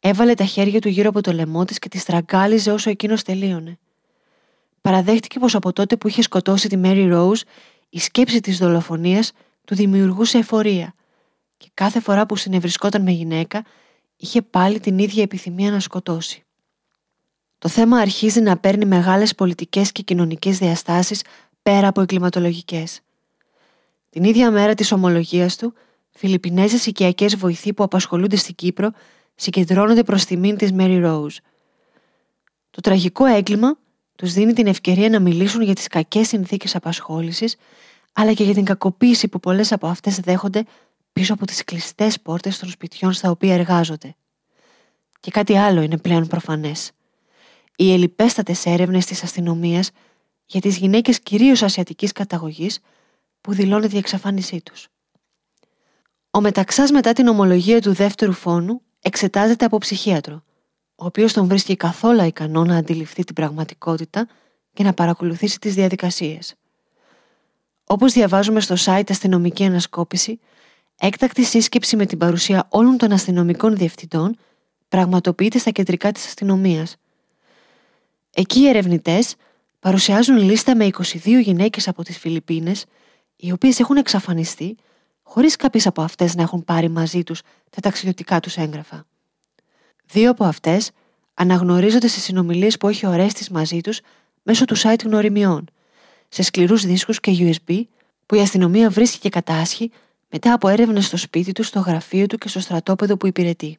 Έβαλε 0.00 0.34
τα 0.34 0.44
χέρια 0.44 0.80
του 0.80 0.88
γύρω 0.88 1.08
από 1.08 1.20
το 1.20 1.32
λαιμό 1.32 1.64
της 1.64 1.78
και 1.78 1.88
τη 1.88 1.98
στραγγάλιζε 1.98 2.72
όσο 2.72 2.90
εκείνος 2.90 3.22
τελείωνε. 3.22 3.78
Παραδέχτηκε 4.80 5.38
πως 5.38 5.54
από 5.54 5.72
τότε 5.72 5.96
που 5.96 6.08
είχε 6.08 6.22
σκοτώσει 6.22 6.68
τη 6.68 6.76
Μέρι 6.76 7.06
Ρόουζ, 7.08 7.40
η 7.88 7.98
σκέψη 7.98 8.40
της 8.40 8.58
δολοφονίας 8.58 9.32
του 9.64 9.74
δημιουργούσε 9.74 10.38
εφορία 10.38 10.94
και 11.56 11.70
κάθε 11.74 12.00
φορά 12.00 12.26
που 12.26 12.36
συνευρισκόταν 12.36 13.02
με 13.02 13.10
γυναίκα 13.10 13.64
είχε 14.16 14.42
πάλι 14.42 14.80
την 14.80 14.98
ίδια 14.98 15.22
επιθυμία 15.22 15.70
να 15.70 15.80
σκοτώσει. 15.80 16.44
Το 17.62 17.68
θέμα 17.68 17.98
αρχίζει 17.98 18.40
να 18.40 18.56
παίρνει 18.56 18.84
μεγάλες 18.84 19.34
πολιτικές 19.34 19.92
και 19.92 20.02
κοινωνικές 20.02 20.58
διαστάσεις 20.58 21.22
πέρα 21.62 21.88
από 21.88 22.00
εγκληματολογικές. 22.00 23.00
Την 24.10 24.24
ίδια 24.24 24.50
μέρα 24.50 24.74
της 24.74 24.92
ομολογίας 24.92 25.56
του, 25.56 25.74
Φιλιππινέζες 26.10 26.86
οικιακές 26.86 27.36
βοηθοί 27.36 27.72
που 27.72 27.82
απασχολούνται 27.82 28.36
στην 28.36 28.54
Κύπρο 28.54 28.90
συγκεντρώνονται 29.34 30.02
προς 30.02 30.24
τιμήν 30.24 30.56
της 30.56 30.72
Μέρι 30.72 30.98
Ρόουζ. 30.98 31.36
Το 32.70 32.80
τραγικό 32.80 33.24
έγκλημα 33.24 33.78
τους 34.16 34.32
δίνει 34.32 34.52
την 34.52 34.66
ευκαιρία 34.66 35.08
να 35.08 35.20
μιλήσουν 35.20 35.62
για 35.62 35.74
τις 35.74 35.88
κακές 35.88 36.28
συνθήκες 36.28 36.74
απασχόλησης, 36.74 37.56
αλλά 38.12 38.32
και 38.32 38.44
για 38.44 38.54
την 38.54 38.64
κακοποίηση 38.64 39.28
που 39.28 39.40
πολλές 39.40 39.72
από 39.72 39.86
αυτές 39.86 40.20
δέχονται 40.20 40.64
πίσω 41.12 41.32
από 41.32 41.46
τις 41.46 41.64
κλειστές 41.64 42.20
πόρτες 42.20 42.58
των 42.58 42.68
σπιτιών 42.68 43.12
στα 43.12 43.30
οποία 43.30 43.54
εργάζονται. 43.54 44.14
Και 45.20 45.30
κάτι 45.30 45.56
άλλο 45.56 45.80
είναι 45.80 45.96
πλέον 45.96 46.26
προφανές. 46.26 46.92
Οι 47.76 47.92
ελιπέστατες 47.92 48.66
έρευνες 48.66 49.06
της 49.06 49.22
αστυνομίας 49.22 49.90
για 50.46 50.60
τις 50.60 50.76
γυναίκες 50.76 51.20
κυρίως 51.20 51.62
ασιατικής 51.62 52.12
καταγωγής 52.12 52.78
που 53.40 53.52
δηλώνεται 53.52 53.94
η 53.94 53.98
εξαφάνισή 53.98 54.62
τους. 54.62 54.88
Ο 56.30 56.40
Μεταξάς 56.40 56.90
μετά 56.90 57.12
την 57.12 57.28
ομολογία 57.28 57.80
του 57.80 57.92
δεύτερου 57.92 58.32
φόνου 58.32 58.80
εξετάζεται 59.00 59.64
από 59.64 59.78
ψυχίατρο, 59.78 60.42
ο 60.94 61.04
οποίος 61.04 61.32
τον 61.32 61.46
βρίσκει 61.46 61.76
καθόλου 61.76 62.24
ικανό 62.24 62.64
να 62.64 62.76
αντιληφθεί 62.76 63.24
την 63.24 63.34
πραγματικότητα 63.34 64.28
και 64.72 64.82
να 64.82 64.92
παρακολουθήσει 64.94 65.58
τις 65.58 65.74
διαδικασίες. 65.74 66.54
Όπως 67.84 68.12
διαβάζουμε 68.12 68.60
στο 68.60 68.74
site 68.78 69.10
Αστυνομική 69.10 69.64
Ανασκόπηση, 69.64 70.40
έκτακτη 70.98 71.44
σύσκεψη 71.44 71.96
με 71.96 72.06
την 72.06 72.18
παρουσία 72.18 72.66
όλων 72.68 72.96
των 72.96 73.12
αστυνομικών 73.12 73.76
διευθυντών 73.76 74.36
πραγματοποιείται 74.88 75.58
στα 75.58 75.70
κεντρικά 75.70 76.12
της 76.12 76.26
αστυνομίας. 76.26 76.96
Εκεί 78.34 78.60
οι 78.60 78.68
ερευνητές 78.68 79.34
παρουσιάζουν 79.80 80.36
λίστα 80.36 80.76
με 80.76 80.84
22 80.84 81.40
γυναίκες 81.42 81.88
από 81.88 82.02
τις 82.02 82.18
Φιλιππίνες, 82.18 82.84
οι 83.36 83.52
οποίες 83.52 83.80
έχουν 83.80 83.96
εξαφανιστεί 83.96 84.76
χωρίς 85.22 85.56
κάποιες 85.56 85.86
από 85.86 86.02
αυτές 86.02 86.34
να 86.34 86.42
έχουν 86.42 86.64
πάρει 86.64 86.88
μαζί 86.88 87.22
τους 87.22 87.42
τα 87.70 87.80
ταξιδιωτικά 87.80 88.40
τους 88.40 88.56
έγγραφα. 88.56 89.06
Δύο 90.06 90.30
από 90.30 90.44
αυτές 90.44 90.90
αναγνωρίζονται 91.34 92.08
σε 92.08 92.20
συνομιλίες 92.20 92.76
που 92.76 92.88
έχει 92.88 93.06
ο 93.06 93.12
Ρέστης 93.12 93.50
μαζί 93.50 93.80
τους 93.80 94.00
μέσω 94.42 94.64
του 94.64 94.76
site 94.78 95.04
γνωριμιών, 95.04 95.64
σε 96.28 96.42
σκληρούς 96.42 96.86
δίσκους 96.86 97.20
και 97.20 97.36
USB 97.38 97.82
που 98.26 98.34
η 98.34 98.40
αστυνομία 98.40 98.90
βρίσκει 98.90 99.18
και 99.18 99.28
κατάσχει 99.28 99.90
μετά 100.30 100.52
από 100.52 100.68
έρευνες 100.68 101.06
στο 101.06 101.16
σπίτι 101.16 101.52
του, 101.52 101.62
στο 101.62 101.80
γραφείο 101.80 102.26
του 102.26 102.38
και 102.38 102.48
στο 102.48 102.60
στρατόπεδο 102.60 103.16
που 103.16 103.26
υπηρετεί. 103.26 103.78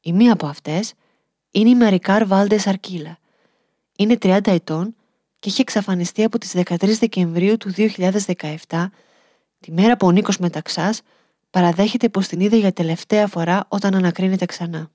Η 0.00 0.12
μία 0.12 0.32
από 0.32 0.46
αυτές 0.46 0.92
είναι 1.50 1.68
η 1.68 1.74
Μαρικάρ 1.74 2.26
Βάλντε 2.26 2.58
Αρκίλα. 2.64 3.18
Είναι 4.00 4.18
30 4.22 4.46
ετών 4.46 4.94
και 5.38 5.48
έχει 5.48 5.60
εξαφανιστεί 5.60 6.24
από 6.24 6.38
τις 6.38 6.52
13 6.54 6.98
Δεκεμβρίου 6.98 7.56
του 7.56 7.72
2017 7.76 8.86
Τη 9.60 9.72
μέρα 9.72 9.96
που 9.96 10.06
ο 10.06 10.10
Νίκος 10.10 10.38
Μεταξάς 10.38 11.02
παραδέχεται 11.50 12.08
πως 12.08 12.28
την 12.28 12.40
είδε 12.40 12.56
για 12.56 12.72
τελευταία 12.72 13.26
φορά 13.26 13.64
όταν 13.68 13.94
ανακρίνεται 13.94 14.44
ξανά. 14.44 14.90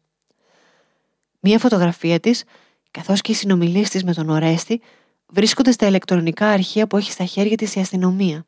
Μία 1.40 1.60
φωτογραφία 1.60 2.20
της, 2.20 2.44
καθώς 2.92 3.22
και 3.22 3.32
οι 3.32 3.36
συνομιλίες 3.36 3.90
της 3.90 4.04
με 4.04 4.14
τον 4.14 4.30
Ορέστη, 4.30 4.82
βρίσκονται 5.28 5.72
στα 5.72 5.88
ηλεκτρονικά 5.88 6.48
αρχεία 6.48 6.88
που 6.88 6.98
έχει 6.98 7.12
στα 7.12 7.26
χέρια 7.26 7.58
της 7.58 7.76
η 7.76 7.80
αστυνομία. 7.80 8.46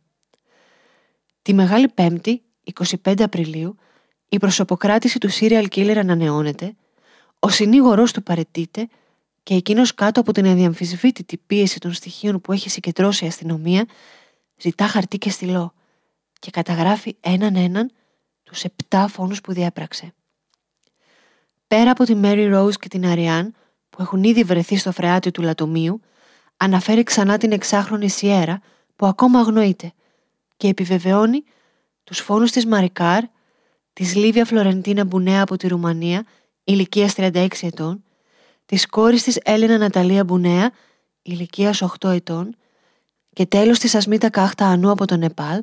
Τη 1.42 1.54
Μεγάλη 1.54 1.88
Πέμπτη, 1.88 2.42
25 3.04 3.22
Απριλίου, 3.22 3.76
η 4.30 4.38
προσωποκράτηση 4.38 5.20
του 5.20 5.30
serial 5.32 5.66
killer 5.76 5.98
ανανεώνεται, 5.98 6.76
ο 7.40 7.50
συνήγορός 7.50 8.12
του 8.12 8.24
παρετείται 8.24 8.88
και 9.48 9.54
εκείνος 9.54 9.94
κάτω 9.94 10.20
από 10.20 10.32
την 10.32 10.48
αδιαμφισβήτητη 10.48 11.38
πίεση 11.38 11.80
των 11.80 11.94
στοιχείων 11.94 12.42
που 12.42 12.52
έχει 12.52 12.70
συγκεντρώσει 12.70 13.26
η 13.26 13.28
αστυνομία, 13.28 13.86
ζητά 14.58 14.88
χαρτί 14.88 15.18
και 15.18 15.30
στυλό 15.30 15.74
και 16.40 16.52
καταγράφει 16.52 17.16
έναν 17.20 17.56
έναν 17.56 17.92
τους 18.44 18.64
επτά 18.64 19.08
φόνους 19.08 19.42
που 19.42 19.54
διέπραξε. 19.54 20.14
Πέρα 21.68 21.92
από 21.92 22.04
τη 22.04 22.16
Μέρι 22.16 22.48
Ρόουζ 22.48 22.76
και 22.76 22.88
την 22.88 23.06
Αριάν 23.06 23.54
που 23.90 24.02
έχουν 24.02 24.24
ήδη 24.24 24.44
βρεθεί 24.44 24.78
στο 24.78 24.92
φρεάτιο 24.92 25.32
του 25.32 25.42
λατομείου, 25.42 26.02
αναφέρει 26.58 27.04
ξανά 27.04 27.38
την 27.38 27.52
εξάχρονη 27.52 28.10
Σιέρα 28.10 28.62
που 28.96 29.06
ακόμα 29.06 29.40
αγνοείται 29.40 29.94
και 30.58 30.68
επιβεβαιώνει 30.68 31.44
τους 32.04 32.20
φόνους 32.20 32.52
της 32.52 32.66
Μαρικάρ, 32.66 33.24
της 33.94 34.16
Λίβια 34.16 34.46
Φλωρεντίνα 34.46 35.06
Μπουνέα 35.06 35.42
από 35.42 35.58
τη 35.58 35.68
Ρουμανία, 35.68 36.26
ηλικίας 36.64 37.14
36 37.18 37.48
ετών, 37.62 38.02
της 38.68 38.86
κόρης 38.88 39.24
της 39.24 39.40
Έλενα 39.44 39.78
Ναταλία 39.78 40.24
Μπουνέα, 40.24 40.72
ηλικίας 41.22 41.82
8 41.82 42.10
ετών 42.10 42.56
και 43.34 43.46
τέλος 43.46 43.80
της 43.80 43.96
Ασμίτα 43.96 44.30
Κάχτα 44.30 44.66
Ανού 44.66 44.92
από 44.92 45.06
το 45.06 45.18
Νεπάλ, 45.18 45.62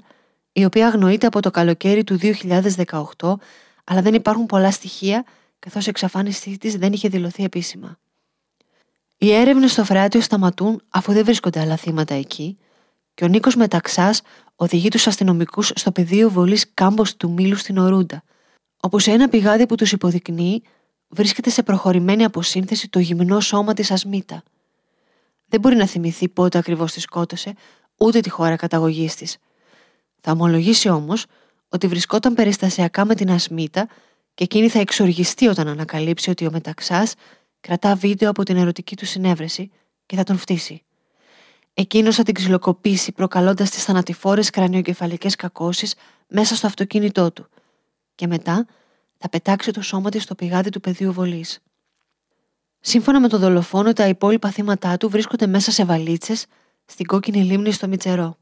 η 0.53 0.65
οποία 0.65 0.87
αγνοείται 0.87 1.27
από 1.27 1.41
το 1.41 1.51
καλοκαίρι 1.51 2.05
του 2.05 2.19
2018, 2.19 3.35
αλλά 3.85 4.03
δεν 4.03 4.15
υπάρχουν 4.15 4.47
πολλά 4.47 4.71
στοιχεία, 4.71 5.25
καθώς 5.59 5.87
η 5.87 5.89
εξαφάνισή 5.89 6.59
της 6.59 6.77
δεν 6.77 6.93
είχε 6.93 7.09
δηλωθεί 7.09 7.45
επίσημα. 7.45 7.99
Οι 9.17 9.33
έρευνες 9.33 9.73
στο 9.73 9.85
φρεάτιο 9.85 10.21
σταματούν 10.21 10.83
αφού 10.89 11.13
δεν 11.13 11.25
βρίσκονται 11.25 11.61
άλλα 11.61 11.77
θύματα 11.77 12.15
εκεί 12.15 12.59
και 13.15 13.25
ο 13.25 13.29
Νίκος 13.29 13.57
Μεταξάς 13.57 14.23
οδηγεί 14.57 14.89
τους 14.89 15.07
αστυνομικούς 15.07 15.73
στο 15.75 15.93
πεδίο 15.93 16.31
βολής 16.31 16.75
κάμπος 16.75 17.17
του 17.17 17.31
Μήλου 17.31 17.57
στην 17.57 17.79
Ορούντα, 17.79 18.23
όπου 18.81 18.99
σε 18.99 19.11
ένα 19.11 19.29
πηγάδι 19.29 19.67
που 19.67 19.75
τους 19.75 19.93
υποδεικνύει 19.93 20.63
βρίσκεται 21.15 21.51
σε 21.51 21.63
προχωρημένη 21.63 22.25
αποσύνθεση 22.25 22.89
το 22.89 22.99
γυμνό 22.99 23.41
σώμα 23.41 23.75
της 23.75 23.91
Ασμίτα. 23.91 24.43
Δεν 25.47 25.61
μπορεί 25.61 25.77
να 25.77 25.87
θυμηθεί 25.87 26.29
πότε 26.29 26.59
ακριβώς 26.59 26.93
τη 26.93 27.01
σκότωσε, 27.01 27.55
ούτε 27.97 28.21
τη 28.21 28.31
χώρα 28.31 28.57
καταγωγής 28.57 29.15
της, 29.15 29.39
θα 30.27 30.33
ομολογήσει 30.33 30.89
όμως 30.89 31.27
ότι 31.69 31.87
βρισκόταν 31.87 32.35
περιστασιακά 32.35 33.05
με 33.05 33.15
την 33.15 33.31
Ασμίτα 33.31 33.89
και 34.35 34.45
εκείνη 34.45 34.69
θα 34.69 34.79
εξοργιστεί 34.79 35.47
όταν 35.47 35.69
ανακαλύψει 35.69 36.31
ότι 36.31 36.47
ο 36.47 36.51
Μεταξάς 36.51 37.15
κρατά 37.61 37.95
βίντεο 37.95 38.31
από 38.31 38.43
την 38.43 38.57
ερωτική 38.57 38.97
του 38.97 39.07
συνέβρεση 39.07 39.71
και 40.07 40.17
θα 40.17 40.25
τον 40.25 40.39
φτύσει. 40.39 40.83
Εκείνος 41.75 42.17
θα 42.17 42.23
την 42.23 42.35
ξυλοκοπήσει 42.35 43.13
προκαλώντας 43.13 43.71
τις 43.71 43.85
θανατηφόρες 43.85 44.51
κρανιοκεφαλικές 44.51 45.37
κακώσεις 45.37 45.95
μέσα 46.29 46.55
στο 46.57 46.67
αυτοκίνητό 46.67 47.33
του 47.33 47.49
και 48.15 48.27
μετά 48.27 48.67
θα 49.25 49.31
πετάξει 49.31 49.71
το 49.71 49.83
σώμα 49.83 50.11
της 50.11 50.23
στο 50.23 50.35
πηγάδι 50.35 50.71
του 50.71 50.81
πεδίου 50.81 51.13
βολής. 51.13 51.59
Σύμφωνα 52.81 53.21
με 53.21 53.29
τον 53.29 53.41
δολοφόνο, 53.41 53.93
τα 53.93 54.09
υπόλοιπα 54.09 54.51
θύματα 54.51 54.97
του 54.97 55.09
βρίσκονται 55.09 55.47
μέσα 55.47 55.71
σε 55.71 55.85
βαλίτσες 55.85 56.47
στην 56.85 57.07
κόκκινη 57.07 57.43
λίμνη 57.43 57.73
στο 57.73 57.89
Μιτσερό. 57.89 58.37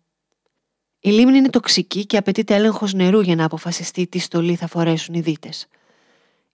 Η 1.00 1.10
λίμνη 1.10 1.36
είναι 1.36 1.50
τοξική 1.50 2.06
και 2.06 2.16
απαιτείται 2.16 2.54
έλεγχος 2.54 2.92
νερού 2.92 3.20
για 3.20 3.34
να 3.34 3.44
αποφασιστεί 3.44 4.06
τι 4.06 4.18
στολή 4.18 4.54
θα 4.54 4.66
φορέσουν 4.66 5.14
οι 5.14 5.20
δίτες. 5.20 5.66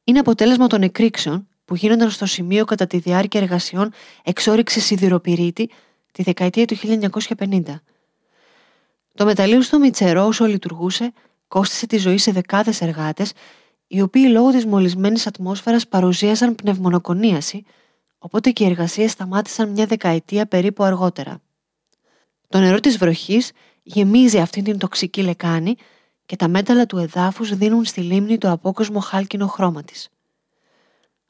Είναι 0.04 0.18
αποτέλεσμα 0.18 0.66
των 0.66 0.82
εκρήξεων 0.82 1.48
που 1.64 1.74
γίνονταν 1.74 2.10
στο 2.10 2.26
σημείο 2.26 2.64
κατά 2.64 2.86
τη 2.86 2.98
διάρκεια 2.98 3.40
εργασιών 3.40 3.92
εξόριξης 4.22 4.84
σιδηροπυρίτη 4.84 5.70
τη 6.12 6.22
δεκαετία 6.22 6.64
του 6.64 6.76
1950. 7.38 7.60
Το 9.14 9.24
μεταλλείο 9.24 9.62
στο 9.62 9.78
Μιτσερό, 9.78 10.26
όσο 10.26 10.44
λειτουργούσε, 10.44 11.12
κόστησε 11.48 11.86
τη 11.86 11.96
ζωή 11.96 12.18
σε 12.18 12.32
δεκάδες 12.32 12.80
εργάτες, 12.80 13.32
οι 13.88 14.00
οποίοι 14.00 14.28
λόγω 14.30 14.50
της 14.50 14.66
μολυσμένης 14.66 15.26
ατμόσφαιρας 15.26 15.88
παρουσίασαν 15.88 16.54
πνευμονοκονίαση, 16.54 17.64
οπότε 18.18 18.50
και 18.50 18.64
οι 18.64 18.66
εργασίες 18.66 19.10
σταμάτησαν 19.10 19.70
μια 19.70 19.86
δεκαετία 19.86 20.46
περίπου 20.46 20.82
αργότερα. 20.84 21.40
Το 22.48 22.58
νερό 22.58 22.80
της 22.80 22.98
βροχής 22.98 23.52
γεμίζει 23.82 24.38
αυτή 24.38 24.62
την 24.62 24.78
τοξική 24.78 25.22
λεκάνη 25.22 25.74
και 26.26 26.36
τα 26.36 26.48
μέταλλα 26.48 26.86
του 26.86 26.98
εδάφους 26.98 27.56
δίνουν 27.56 27.84
στη 27.84 28.00
λίμνη 28.00 28.38
το 28.38 28.50
απόκοσμο 28.50 29.00
χάλκινο 29.00 29.46
χρώμα 29.46 29.82
της. 29.82 30.08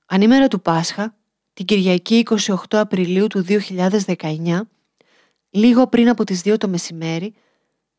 Ανήμερα 0.06 0.48
του 0.48 0.60
Πάσχα, 0.60 1.14
την 1.52 1.64
Κυριακή 1.64 2.24
28 2.46 2.54
Απριλίου 2.70 3.26
του 3.26 3.44
2019, 4.06 4.60
λίγο 5.50 5.86
πριν 5.86 6.08
από 6.08 6.24
τις 6.24 6.42
2 6.44 6.56
το 6.58 6.68
μεσημέρι, 6.68 7.34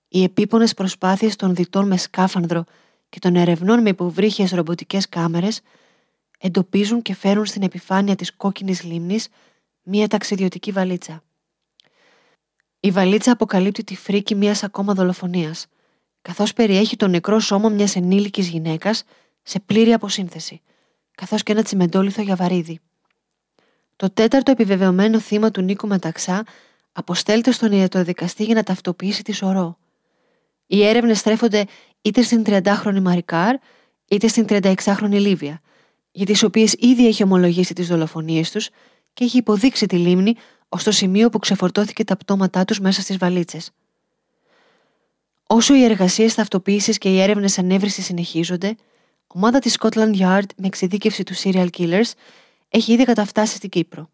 οι 0.08 0.24
επίπονες 0.24 0.74
προσπάθειες 0.74 1.36
των 1.36 1.56
διτών 1.56 1.88
με 1.88 1.98
σκάφανδρο 1.98 2.64
και 3.10 3.20
των 3.20 3.36
ερευνών 3.36 3.82
με 3.82 3.90
υποβρύχιες 3.90 4.52
ρομποτικές 4.52 5.10
κάμερες 5.10 5.62
εντοπίζουν 6.40 7.02
και 7.02 7.16
φέρουν 7.16 7.46
στην 7.46 7.62
επιφάνεια 7.62 8.16
της 8.16 8.36
κόκκινης 8.36 8.84
λίμνης 8.84 9.28
μία 9.84 10.08
ταξιδιωτική 10.08 10.72
βαλίτσα. 10.72 11.24
Η 12.80 12.92
βαλίτσα 12.92 13.32
αποκαλύπτει 13.32 13.84
τη 13.84 13.96
φρίκη 13.96 14.36
μια 14.36 14.56
ακόμα 14.62 14.94
δολοφονίας, 14.94 15.66
καθώς 16.22 16.54
περιέχει 16.54 16.96
το 16.96 17.08
νεκρό 17.08 17.40
σώμα 17.40 17.70
μιας 17.70 17.96
ενήλικης 17.96 18.48
γυναίκας 18.48 19.04
σε 19.42 19.60
πλήρη 19.60 19.94
αποσύνθεση, 19.94 20.62
καθώς 21.16 21.44
και 21.44 21.52
ένα 21.52 21.64
τσιμεντόλιθο 21.64 22.22
για 22.22 22.36
βαρύδι. 22.36 22.80
Το 23.96 24.10
τέταρτο 24.10 24.52
επιβεβαιωμένο 24.52 25.20
θύμα 25.20 25.52
του 25.52 25.62
Νίκου 25.62 25.88
Μεταξά 25.88 26.46
αποστέλλεται 26.92 27.52
στον 27.52 27.72
ιατροδικαστή 27.72 28.44
για 28.44 28.56
να 28.56 28.64
ταυτοποιήσει 28.64 29.24
τη 29.24 29.32
σωρό. 29.32 29.78
Οι 30.66 30.86
έρευνες 30.86 31.20
στρέφονται 31.20 31.66
είτε 32.02 32.22
στην 32.22 32.44
30χρονη 32.46 33.00
Μαρικάρ, 33.02 33.56
είτε 34.08 34.28
στην 34.28 34.46
36χρονη 34.50 35.20
Λίβια, 35.20 35.62
για 36.12 36.26
τις 36.26 36.44
οποίες 36.44 36.74
ήδη 36.80 37.08
έχει 37.08 37.24
ομολογήσει 37.24 37.74
τις 37.74 37.88
δολοφονίες 37.88 38.52
τους 38.52 38.70
και 39.14 39.24
έχει 39.24 39.38
υποδείξει 39.38 39.86
τη 39.86 39.98
λίμνη 39.98 40.36
ως 40.70 40.84
το 40.84 40.92
σημείο 40.92 41.30
που 41.30 41.40
ξεφορτώθηκε 41.40 42.04
τα 42.04 42.18
πτώματά 42.18 42.66
τους 42.66 42.80
μέσα 42.80 43.02
στις 43.02 43.18
βαλίτσες. 43.18 43.72
Όσο 45.48 45.76
οι 45.76 45.84
εργασίες 45.84 46.36
ταυτοποίησης 46.36 46.98
και 46.98 47.10
οι 47.10 47.22
έρευνες 47.22 47.60
ανέβρεση 47.60 48.02
συνεχίζονται, 48.02 48.76
ομάδα 49.28 49.60
της 49.60 49.78
Scotland 49.80 50.16
Yard 50.20 50.46
με 50.58 50.68
εξειδίκευση 50.68 51.24
του 51.24 51.34
serial 51.36 51.68
killers 51.78 52.12
έχει 52.70 52.94
ήδη 52.94 53.04
καταφτάσει 53.04 53.56
στην 53.56 53.70
Κύπρο. 53.70 54.10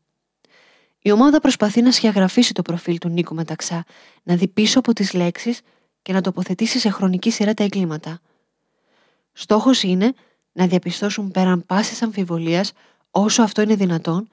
Η 1.02 1.12
ομάδα 1.12 1.40
προσπαθεί 1.40 1.82
να 1.82 1.92
σχεδιαγραφήσει 1.92 2.54
το 2.54 2.62
προφίλ 2.62 2.98
του 2.98 3.10
Νίκου 3.10 3.36
Μεταξά, 3.36 3.84
να 4.24 4.36
δει 4.36 4.48
πίσω 4.48 4.80
από 4.80 4.94
τις 4.94 5.14
λέξεις 5.14 5.62
και 6.06 6.14
να 6.14 6.22
τοποθετήσει 6.22 6.80
σε 6.80 6.90
χρονική 6.90 7.32
σειρά 7.32 7.54
τα 7.54 7.64
εγκλήματα. 7.64 8.20
Στόχος 9.34 9.84
είναι 9.84 10.14
να 10.52 10.68
διαπιστώσουν 10.68 11.32
πέραν 11.32 11.66
πάσης 11.66 12.02
αμφιβολίας, 12.02 12.72
όσο 13.12 13.44
αυτό 13.44 13.62
είναι 13.62 13.76
δυνατόν, 13.76 14.28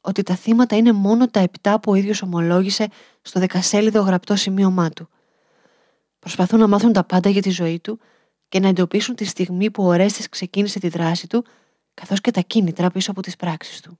ότι 0.00 0.22
τα 0.22 0.34
θύματα 0.34 0.76
είναι 0.76 0.92
μόνο 0.92 1.28
τα 1.28 1.40
επτά 1.40 1.80
που 1.80 1.92
ο 1.92 1.94
ίδιος 1.94 2.22
ομολόγησε 2.22 2.88
στο 3.22 3.40
δεκασέλιδο 3.40 4.00
γραπτό 4.00 4.36
σημείωμά 4.36 4.90
του. 4.90 5.08
Προσπαθούν 6.18 6.58
να 6.58 6.66
μάθουν 6.66 6.92
τα 6.92 7.04
πάντα 7.04 7.28
για 7.28 7.42
τη 7.42 7.50
ζωή 7.50 7.78
του 7.80 7.98
και 8.48 8.60
να 8.60 8.68
εντοπίσουν 8.68 9.14
τη 9.14 9.24
στιγμή 9.24 9.70
που 9.70 9.84
ο 9.84 9.92
Ρέστης 9.92 10.28
ξεκίνησε 10.28 10.78
τη 10.78 10.88
δράση 10.88 11.26
του, 11.26 11.44
καθώς 11.94 12.20
και 12.20 12.30
τα 12.30 12.40
κίνητρα 12.40 12.90
πίσω 12.90 13.10
από 13.10 13.22
τις 13.22 13.36
πράξεις 13.36 13.80
του. 13.80 13.98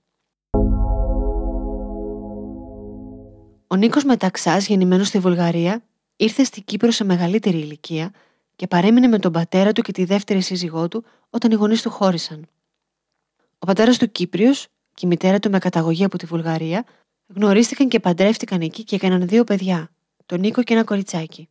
Ο 3.66 3.76
Νίκος 3.76 4.04
Μεταξάς, 4.04 4.66
γεννημένος 4.66 5.08
στη 5.08 5.18
Βουλγαρία, 5.18 5.82
ήρθε 6.16 6.44
στην 6.44 6.64
Κύπρο 6.64 6.90
σε 6.90 7.04
μεγαλύτερη 7.04 7.58
ηλικία 7.58 8.12
και 8.56 8.66
παρέμεινε 8.66 9.06
με 9.06 9.18
τον 9.18 9.32
πατέρα 9.32 9.72
του 9.72 9.82
και 9.82 9.92
τη 9.92 10.04
δεύτερη 10.04 10.40
σύζυγό 10.40 10.88
του 10.88 11.04
όταν 11.30 11.50
οι 11.50 11.54
γονείς 11.54 11.82
του 11.82 11.90
χώρισαν. 11.90 12.48
Ο 13.58 13.66
πατέρας 13.66 13.98
του 13.98 14.10
Κύπριος 14.10 14.66
και 14.94 15.06
η 15.06 15.08
μητέρα 15.08 15.38
του 15.38 15.50
με 15.50 15.58
καταγωγή 15.58 16.04
από 16.04 16.18
τη 16.18 16.26
Βουλγαρία 16.26 16.84
γνωρίστηκαν 17.26 17.88
και 17.88 18.00
παντρεύτηκαν 18.00 18.60
εκεί 18.60 18.84
και 18.84 18.94
έκαναν 18.94 19.28
δύο 19.28 19.44
παιδιά, 19.44 19.90
τον 20.26 20.40
Νίκο 20.40 20.62
και 20.62 20.74
ένα 20.74 20.84
κοριτσάκι. 20.84 21.48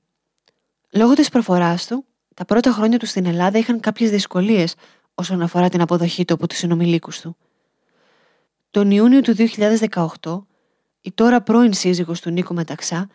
Λόγω 0.89 1.13
της 1.13 1.29
προφοράς 1.29 1.88
του, 1.88 2.05
τα 2.34 2.45
πρώτα 2.45 2.72
χρόνια 2.72 3.00
του 3.00 3.05
στην 3.05 3.25
Ελλάδα 3.25 3.57
είχαν 3.57 3.79
κάποιες 3.79 4.10
δυσκολίες 4.10 4.75
όσον 5.13 5.41
αφορά 5.41 5.69
την 5.69 5.81
αποδοχή 5.81 6.25
του 6.25 6.34
από 6.34 6.48
τους 6.48 6.57
συνομιλίκους 6.57 7.22
του. 7.22 7.36
Τον 8.72 8.91
Ιούνιο 8.91 9.22
του 9.22 9.36
2018, 10.22 10.45
η 11.01 11.12
τώρα 11.12 11.41
πρώην 11.41 11.74
σύζυγος 11.74 12.22
του 12.22 12.29
Νίκο 12.29 12.53
Μεταξά 12.53 13.10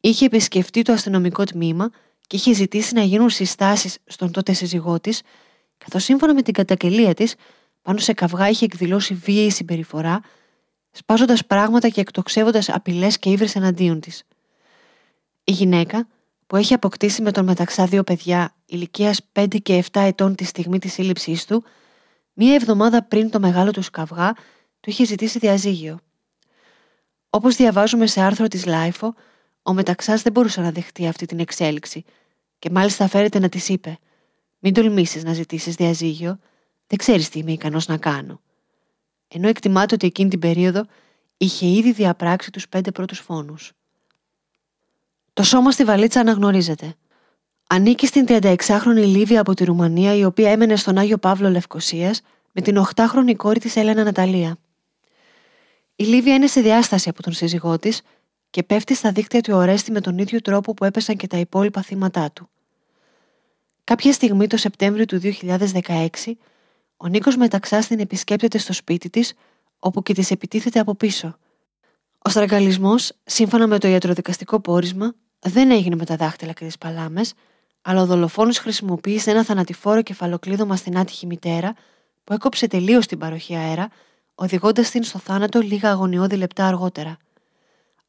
είχε 0.00 0.24
επισκεφτεί 0.24 0.82
το 0.82 0.92
αστυνομικό 0.92 1.44
τμήμα 1.44 1.90
και 2.26 2.36
είχε 2.36 2.52
ζητήσει 2.52 2.94
να 2.94 3.02
γίνουν 3.02 3.30
συστάσεις 3.30 3.98
στον 4.06 4.30
τότε 4.30 4.52
σύζυγό 4.52 5.00
της, 5.00 5.22
καθώς 5.78 6.04
σύμφωνα 6.04 6.34
με 6.34 6.42
την 6.42 6.54
καταγγελία 6.54 7.14
της, 7.14 7.34
πάνω 7.82 7.98
σε 7.98 8.12
καυγά 8.12 8.48
είχε 8.48 8.64
εκδηλώσει 8.64 9.14
βίαιη 9.14 9.50
συμπεριφορά, 9.50 10.20
σπάζοντας 10.90 11.46
πράγματα 11.46 11.88
και 11.88 12.00
εκτοξεύοντας 12.00 12.68
απειλές 12.68 13.18
και 13.18 13.30
ύβρεις 13.30 13.46
εναντίον 13.54 14.00
της. 14.00 14.22
Η 15.44 15.52
γυναίκα, 15.52 16.08
που 16.46 16.56
έχει 16.56 16.74
αποκτήσει 16.74 17.22
με 17.22 17.30
τον 17.30 17.44
Μεταξά 17.44 17.86
δύο 17.86 18.02
παιδιά 18.02 18.54
ηλικίας 18.66 19.20
5 19.32 19.46
και 19.62 19.84
7 19.92 20.00
ετών 20.00 20.34
τη 20.34 20.44
στιγμή 20.44 20.78
της 20.78 20.92
σύλληψής 20.92 21.44
του, 21.44 21.64
μία 22.32 22.54
εβδομάδα 22.54 23.02
πριν 23.02 23.30
το 23.30 23.40
μεγάλο 23.40 23.70
του 23.70 23.82
καυγά, 23.92 24.32
του 24.80 24.90
είχε 24.90 25.04
ζητήσει 25.04 25.38
διαζύγιο. 25.38 25.98
Όπως 27.30 27.56
διαβάζουμε 27.56 28.06
σε 28.06 28.20
άρθρο 28.20 28.48
της 28.48 28.66
LiFO, 28.66 29.14
ο 29.62 29.72
Μεταξάς 29.72 30.22
δεν 30.22 30.32
μπορούσε 30.32 30.60
να 30.60 30.70
δεχτεί 30.70 31.06
αυτή 31.06 31.26
την 31.26 31.38
εξέλιξη 31.38 32.04
και 32.58 32.70
μάλιστα 32.70 33.08
φέρεται 33.08 33.38
να 33.38 33.48
της 33.48 33.68
είπε: 33.68 33.98
Μην 34.58 34.74
τολμήσεις 34.74 35.24
να 35.24 35.32
ζητήσεις 35.32 35.74
διαζύγιο, 35.74 36.38
δεν 36.86 36.98
ξέρεις 36.98 37.28
τι 37.28 37.38
είμαι 37.38 37.52
ικανός 37.52 37.86
να 37.86 37.96
κάνω. 37.96 38.40
Ενώ 39.28 39.48
εκτιμάται 39.48 39.94
ότι 39.94 40.06
εκείνη 40.06 40.30
την 40.30 40.38
περίοδο 40.38 40.86
είχε 41.36 41.66
ήδη 41.66 41.92
διαπράξει 41.92 42.50
τους 42.50 42.68
πέντε 42.68 42.90
πρώτους 42.90 43.18
φόνους. 43.18 43.72
Το 45.32 45.42
σώμα 45.42 45.70
στη 45.70 45.84
βαλίτσα 45.84 46.20
αναγνωρίζεται. 46.20 46.94
Ανήκει 47.66 48.06
στην 48.06 48.24
36χρονη 48.28 49.04
Λίβια 49.06 49.40
από 49.40 49.54
τη 49.54 49.64
Ρουμανία, 49.64 50.14
η 50.14 50.24
οποία 50.24 50.50
έμενε 50.50 50.76
στον 50.76 50.98
Άγιο 50.98 51.18
Παύλο 51.18 51.50
Λευκοσίας 51.50 52.22
με 52.52 52.60
την 52.60 52.84
8χρονη 52.94 53.36
κόρη 53.36 53.60
της 53.60 53.76
Έλενα 53.76 54.04
Ναταλία. 54.04 54.58
Η 55.96 56.04
Λίβια 56.04 56.34
είναι 56.34 56.46
σε 56.46 56.60
διάσταση 56.60 57.08
από 57.08 57.22
τον 57.22 57.32
σύζυγό 57.32 57.78
της 57.78 58.02
και 58.50 58.62
πέφτει 58.62 58.94
στα 58.94 59.12
δίκτυα 59.12 59.40
του 59.40 59.54
Ορέστη 59.54 59.92
με 59.92 60.00
τον 60.00 60.18
ίδιο 60.18 60.40
τρόπο 60.40 60.74
που 60.74 60.84
έπεσαν 60.84 61.16
και 61.16 61.26
τα 61.26 61.36
υπόλοιπα 61.36 61.82
θύματά 61.82 62.30
του. 62.30 62.48
Κάποια 63.84 64.12
στιγμή 64.12 64.46
το 64.46 64.56
Σεπτέμβριο 64.56 65.04
του 65.04 65.20
2016, 65.42 66.08
ο 66.96 67.06
Νίκος 67.08 67.36
Μεταξάς 67.36 67.86
την 67.86 68.00
επισκέπτεται 68.00 68.58
στο 68.58 68.72
σπίτι 68.72 69.10
της, 69.10 69.34
όπου 69.78 70.02
και 70.02 70.14
της 70.14 70.30
επιτίθεται 70.30 70.78
από 70.78 70.94
πίσω. 70.94 71.36
Ο 72.18 72.30
στραγγαλισμός, 72.30 73.12
σύμφωνα 73.24 73.66
με 73.66 73.78
το 73.78 73.88
ιατροδικαστικό 73.88 74.60
πόρισμα, 74.60 75.12
δεν 75.38 75.70
έγινε 75.70 75.96
με 75.96 76.04
τα 76.04 76.16
δάχτυλα 76.16 76.52
και 76.52 76.64
τις 76.64 76.78
παλάμες, 76.78 77.32
αλλά 77.82 78.00
ο 78.02 78.06
δολοφόνος 78.06 78.58
χρησιμοποίησε 78.58 79.30
ένα 79.30 79.44
θανατηφόρο 79.44 80.02
κεφαλοκλείδωμα 80.02 80.76
στην 80.76 80.98
άτυχη 80.98 81.26
μητέρα, 81.26 81.74
που 82.24 82.32
έκοψε 82.32 82.66
τελείως 82.66 83.06
την 83.06 83.18
παροχή 83.18 83.56
αέρα, 83.56 83.88
οδηγώντας 84.34 84.90
την 84.90 85.02
στο 85.02 85.18
θάνατο 85.18 85.60
λίγα 85.60 85.90
αγωνιώδη 85.90 86.36
λεπτά 86.36 86.66
αργότερα. 86.66 87.16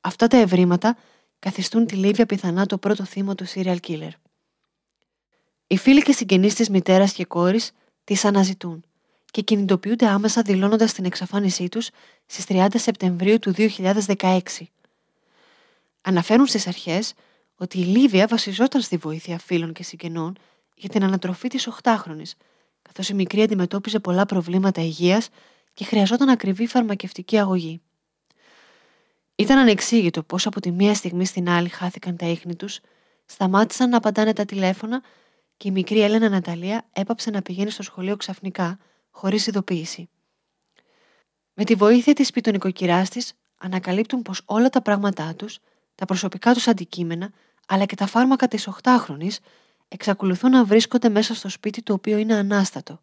Αυτά 0.01 0.27
τα 0.27 0.37
ευρήματα 0.37 0.97
καθιστούν 1.39 1.85
τη 1.85 1.95
Λίβια 1.95 2.25
πιθανά 2.25 2.65
το 2.65 2.77
πρώτο 2.77 3.05
θύμα 3.05 3.35
του 3.35 3.45
serial 3.47 3.77
killer. 3.87 4.11
Οι 5.67 5.77
φίλοι 5.77 6.01
και 6.01 6.11
συγγενείς 6.11 6.55
της 6.55 6.69
μητέρας 6.69 7.13
και 7.13 7.25
κόρης 7.25 7.71
τις 8.03 8.25
αναζητούν 8.25 8.83
και 9.25 9.41
κινητοποιούνται 9.41 10.07
άμεσα 10.07 10.41
δηλώνοντας 10.41 10.93
την 10.93 11.05
εξαφάνισή 11.05 11.69
τους 11.69 11.89
στις 12.25 12.45
30 12.47 12.67
Σεπτεμβρίου 12.75 13.39
του 13.39 13.53
2016. 13.57 14.39
Αναφέρουν 16.01 16.45
στις 16.47 16.67
αρχές 16.67 17.13
ότι 17.55 17.79
η 17.79 17.83
Λίβια 17.83 18.27
βασιζόταν 18.27 18.81
στη 18.81 18.97
βοήθεια 18.97 19.39
φίλων 19.39 19.73
και 19.73 19.83
συγγενών 19.83 20.37
για 20.75 20.89
την 20.89 21.03
ανατροφή 21.03 21.47
της 21.47 21.69
8χρονη, 21.83 22.31
καθώς 22.81 23.09
η 23.09 23.13
μικρή 23.13 23.41
αντιμετώπιζε 23.41 23.99
πολλά 23.99 24.25
προβλήματα 24.25 24.81
υγείας 24.81 25.29
και 25.73 25.83
χρειαζόταν 25.83 26.29
ακριβή 26.29 26.67
φαρμακευτική 26.67 27.37
αγωγή. 27.37 27.81
Ήταν 29.41 29.57
ανεξήγητο 29.57 30.23
πώς 30.23 30.45
από 30.45 30.59
τη 30.59 30.71
μία 30.71 30.93
στιγμή 30.93 31.25
στην 31.25 31.49
άλλη 31.49 31.69
χάθηκαν 31.69 32.15
τα 32.15 32.25
ίχνη 32.25 32.55
τους, 32.55 32.79
σταμάτησαν 33.25 33.89
να 33.89 33.97
απαντάνε 33.97 34.33
τα 34.33 34.45
τηλέφωνα 34.45 35.03
και 35.57 35.67
η 35.67 35.71
μικρή 35.71 36.01
Έλενα 36.01 36.29
Ναταλία 36.29 36.85
έπαψε 36.93 37.29
να 37.29 37.41
πηγαίνει 37.41 37.69
στο 37.69 37.83
σχολείο 37.83 38.15
ξαφνικά, 38.15 38.77
χωρίς 39.09 39.47
ειδοποίηση. 39.47 40.09
Με 41.53 41.63
τη 41.63 41.75
βοήθεια 41.75 42.13
της 42.13 42.31
πιτονικοκυρά 42.31 43.01
της, 43.01 43.33
ανακαλύπτουν 43.57 44.21
πως 44.21 44.41
όλα 44.45 44.69
τα 44.69 44.81
πράγματά 44.81 45.35
τους, 45.35 45.59
τα 45.95 46.05
προσωπικά 46.05 46.53
τους 46.53 46.67
αντικείμενα, 46.67 47.31
αλλά 47.67 47.85
και 47.85 47.95
τα 47.95 48.05
φάρμακα 48.05 48.47
της 48.47 48.69
8χρονη, 48.83 49.29
εξακολουθούν 49.87 50.51
να 50.51 50.65
βρίσκονται 50.65 51.09
μέσα 51.09 51.35
στο 51.35 51.49
σπίτι 51.49 51.81
το 51.81 51.93
οποίο 51.93 52.17
είναι 52.17 52.33
ανάστατο. 52.33 53.01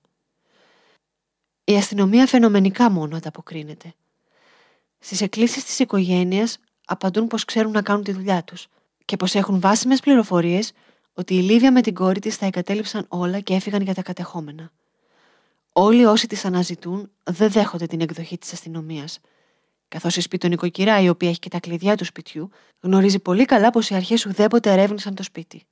Η 1.65 1.77
αστυνομία 1.77 2.27
φαινομενικά 2.27 2.91
μόνο 2.91 3.17
ανταποκρίνεται. 3.17 3.95
Στις 4.99 5.21
εκκλήσεις 5.21 5.65
της 5.65 5.79
οικογένειας 5.79 6.59
απαντούν 6.87 7.27
πως 7.27 7.45
ξέρουν 7.45 7.73
να 7.73 7.83
κάνουν 7.83 8.05
τη 8.05 8.13
δουλειά 8.13 8.45
τους 8.45 8.67
και 9.05 9.17
πως 9.17 9.35
έχουν 9.35 9.61
βάσιμες 9.61 10.01
πληροφορίες 10.01 10.73
ότι 11.13 11.35
η 11.35 11.41
Λίβια 11.41 11.73
με 11.73 11.81
την 11.81 11.95
κόρη 11.95 12.21
της 12.21 12.39
τα 12.39 12.47
εγκατέλειψαν 12.47 13.05
όλα 13.09 13.41
και 13.41 13.55
έφυγαν 13.55 13.83
για 13.83 13.95
τα 13.95 14.03
κατεχόμενα. 14.03 14.71
Όλοι 15.73 16.05
όσοι 16.05 16.27
τις 16.27 16.45
αναζητούν 16.45 17.11
δεν 17.25 17.51
δέχονται 17.51 17.87
την 17.87 18.01
εκδοχή 18.01 18.39
της 18.39 18.53
αστυνομίας. 18.53 19.19
Καθώς 19.89 20.17
η 20.17 20.21
σπιτονικοκυρά, 20.21 21.01
η 21.01 21.09
οποία 21.09 21.29
έχει 21.29 21.39
και 21.39 21.49
τα 21.49 21.61
κλειδιά 21.61 21.97
του 21.97 22.05
σπιτιού, 22.05 22.51
γνωρίζει 22.81 23.19
πολύ 23.19 23.45
καλά 23.45 23.71
πως 23.71 23.91
οι 23.91 23.95
αρχές 23.95 24.27
ουδέποτε 24.27 24.73
ερεύνησαν 24.73 25.15
το 25.15 25.23
σπίτι. 25.23 25.67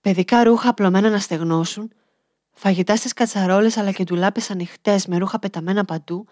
Παιδικά 0.00 0.44
ρούχα 0.44 0.68
απλωμένα 0.68 1.10
να 1.10 1.18
στεγνώσουν, 1.18 1.92
φαγητά 2.52 2.96
στις 2.96 3.12
κατσαρόλες 3.12 3.76
αλλά 3.76 3.90
και 3.90 4.04
ντουλάπες 4.04 4.50
ανοιχτές 4.50 5.06
με 5.06 5.18
ρούχα 5.18 5.38
πεταμένα 5.38 5.84
παντού, 5.84 6.26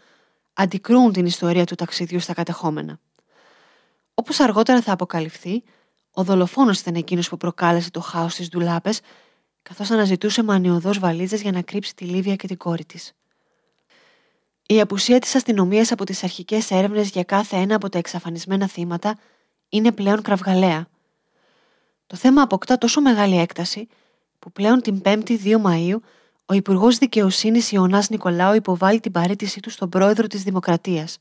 αντικρούν 0.57 1.13
την 1.13 1.27
ιστορία 1.27 1.65
του 1.65 1.75
ταξιδιού 1.75 2.21
στα 2.21 2.35
κατεχόμενα. 2.35 3.01
Όπως 4.15 4.41
αργότερα 4.41 4.83
θα 4.83 4.93
αποκαλυφθεί, 4.93 5.63
ο 6.11 6.23
δολοφόνος 6.23 6.81
ήταν 6.81 6.95
εκείνος 6.95 7.29
που 7.29 7.37
προκάλεσε 7.37 7.91
το 7.91 8.01
χάος 8.01 8.33
στι 8.33 8.49
ντουλάπες, 8.49 9.01
καθώς 9.63 9.91
αναζητούσε 9.91 10.43
μανιωδώς 10.43 10.99
βαλίτσες 10.99 11.43
για 11.43 11.53
να 11.53 11.63
κρύψει 11.63 11.95
τη 11.95 12.05
Λίβια 12.05 12.37
και 12.37 12.47
την 12.47 12.57
κόρη 12.57 12.85
της. 12.85 13.13
Η 14.67 14.81
απουσία 14.81 15.19
της 15.19 15.35
αστυνομίας 15.35 15.93
από 15.93 16.05
τις 16.05 16.25
αρχικές 16.25 16.71
έρευνες 16.71 17.09
για 17.11 17.23
κάθε 17.23 17.57
ένα 17.57 17.75
από 17.75 17.89
τα 17.89 17.99
εξαφανισμένα 17.99 18.67
θύματα 18.67 19.19
είναι 19.69 19.93
πλέον 19.93 20.23
κραυγαλαία. 20.23 20.87
Το 22.07 22.17
θέμα 22.17 22.43
αποκτά 22.43 22.79
τόσο 22.79 23.01
μεγάλη 23.01 23.39
έκταση 23.39 23.89
που 24.39 24.53
πλέον 24.53 24.81
την 24.81 25.01
5η 25.05 25.39
2 25.45 25.63
Μαΐου 25.63 25.97
ο 26.47 26.55
Υπουργός 26.55 26.99
Δικαιοσύνης 26.99 27.73
Ιωνάς 27.73 28.11
Νικολάου 28.11 28.55
υποβάλλει 28.55 29.01
την 29.01 29.13
παρέτησή 29.13 29.61
του 29.61 29.71
στον 29.71 29.89
πρόεδρο 29.89 30.27
της 30.27 30.43
Δημοκρατίας. 30.43 31.19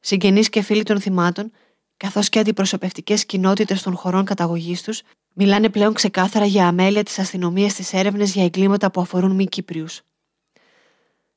Συγγενείς 0.00 0.48
και 0.48 0.62
φίλοι 0.62 0.82
των 0.82 1.00
θυμάτων, 1.00 1.52
καθώς 1.96 2.28
και 2.28 2.38
αντιπροσωπευτικές 2.38 3.26
κοινότητες 3.26 3.82
των 3.82 3.96
χωρών 3.96 4.24
καταγωγής 4.24 4.82
τους, 4.82 5.02
μιλάνε 5.32 5.68
πλέον 5.68 5.94
ξεκάθαρα 5.94 6.44
για 6.44 6.66
αμέλεια 6.66 7.02
της 7.02 7.18
αστυνομίας 7.18 7.72
στις 7.72 7.92
έρευνες 7.92 8.32
για 8.32 8.44
εγκλήματα 8.44 8.90
που 8.90 9.00
αφορούν 9.00 9.34
μη 9.34 9.46
Κύπριους. 9.46 10.02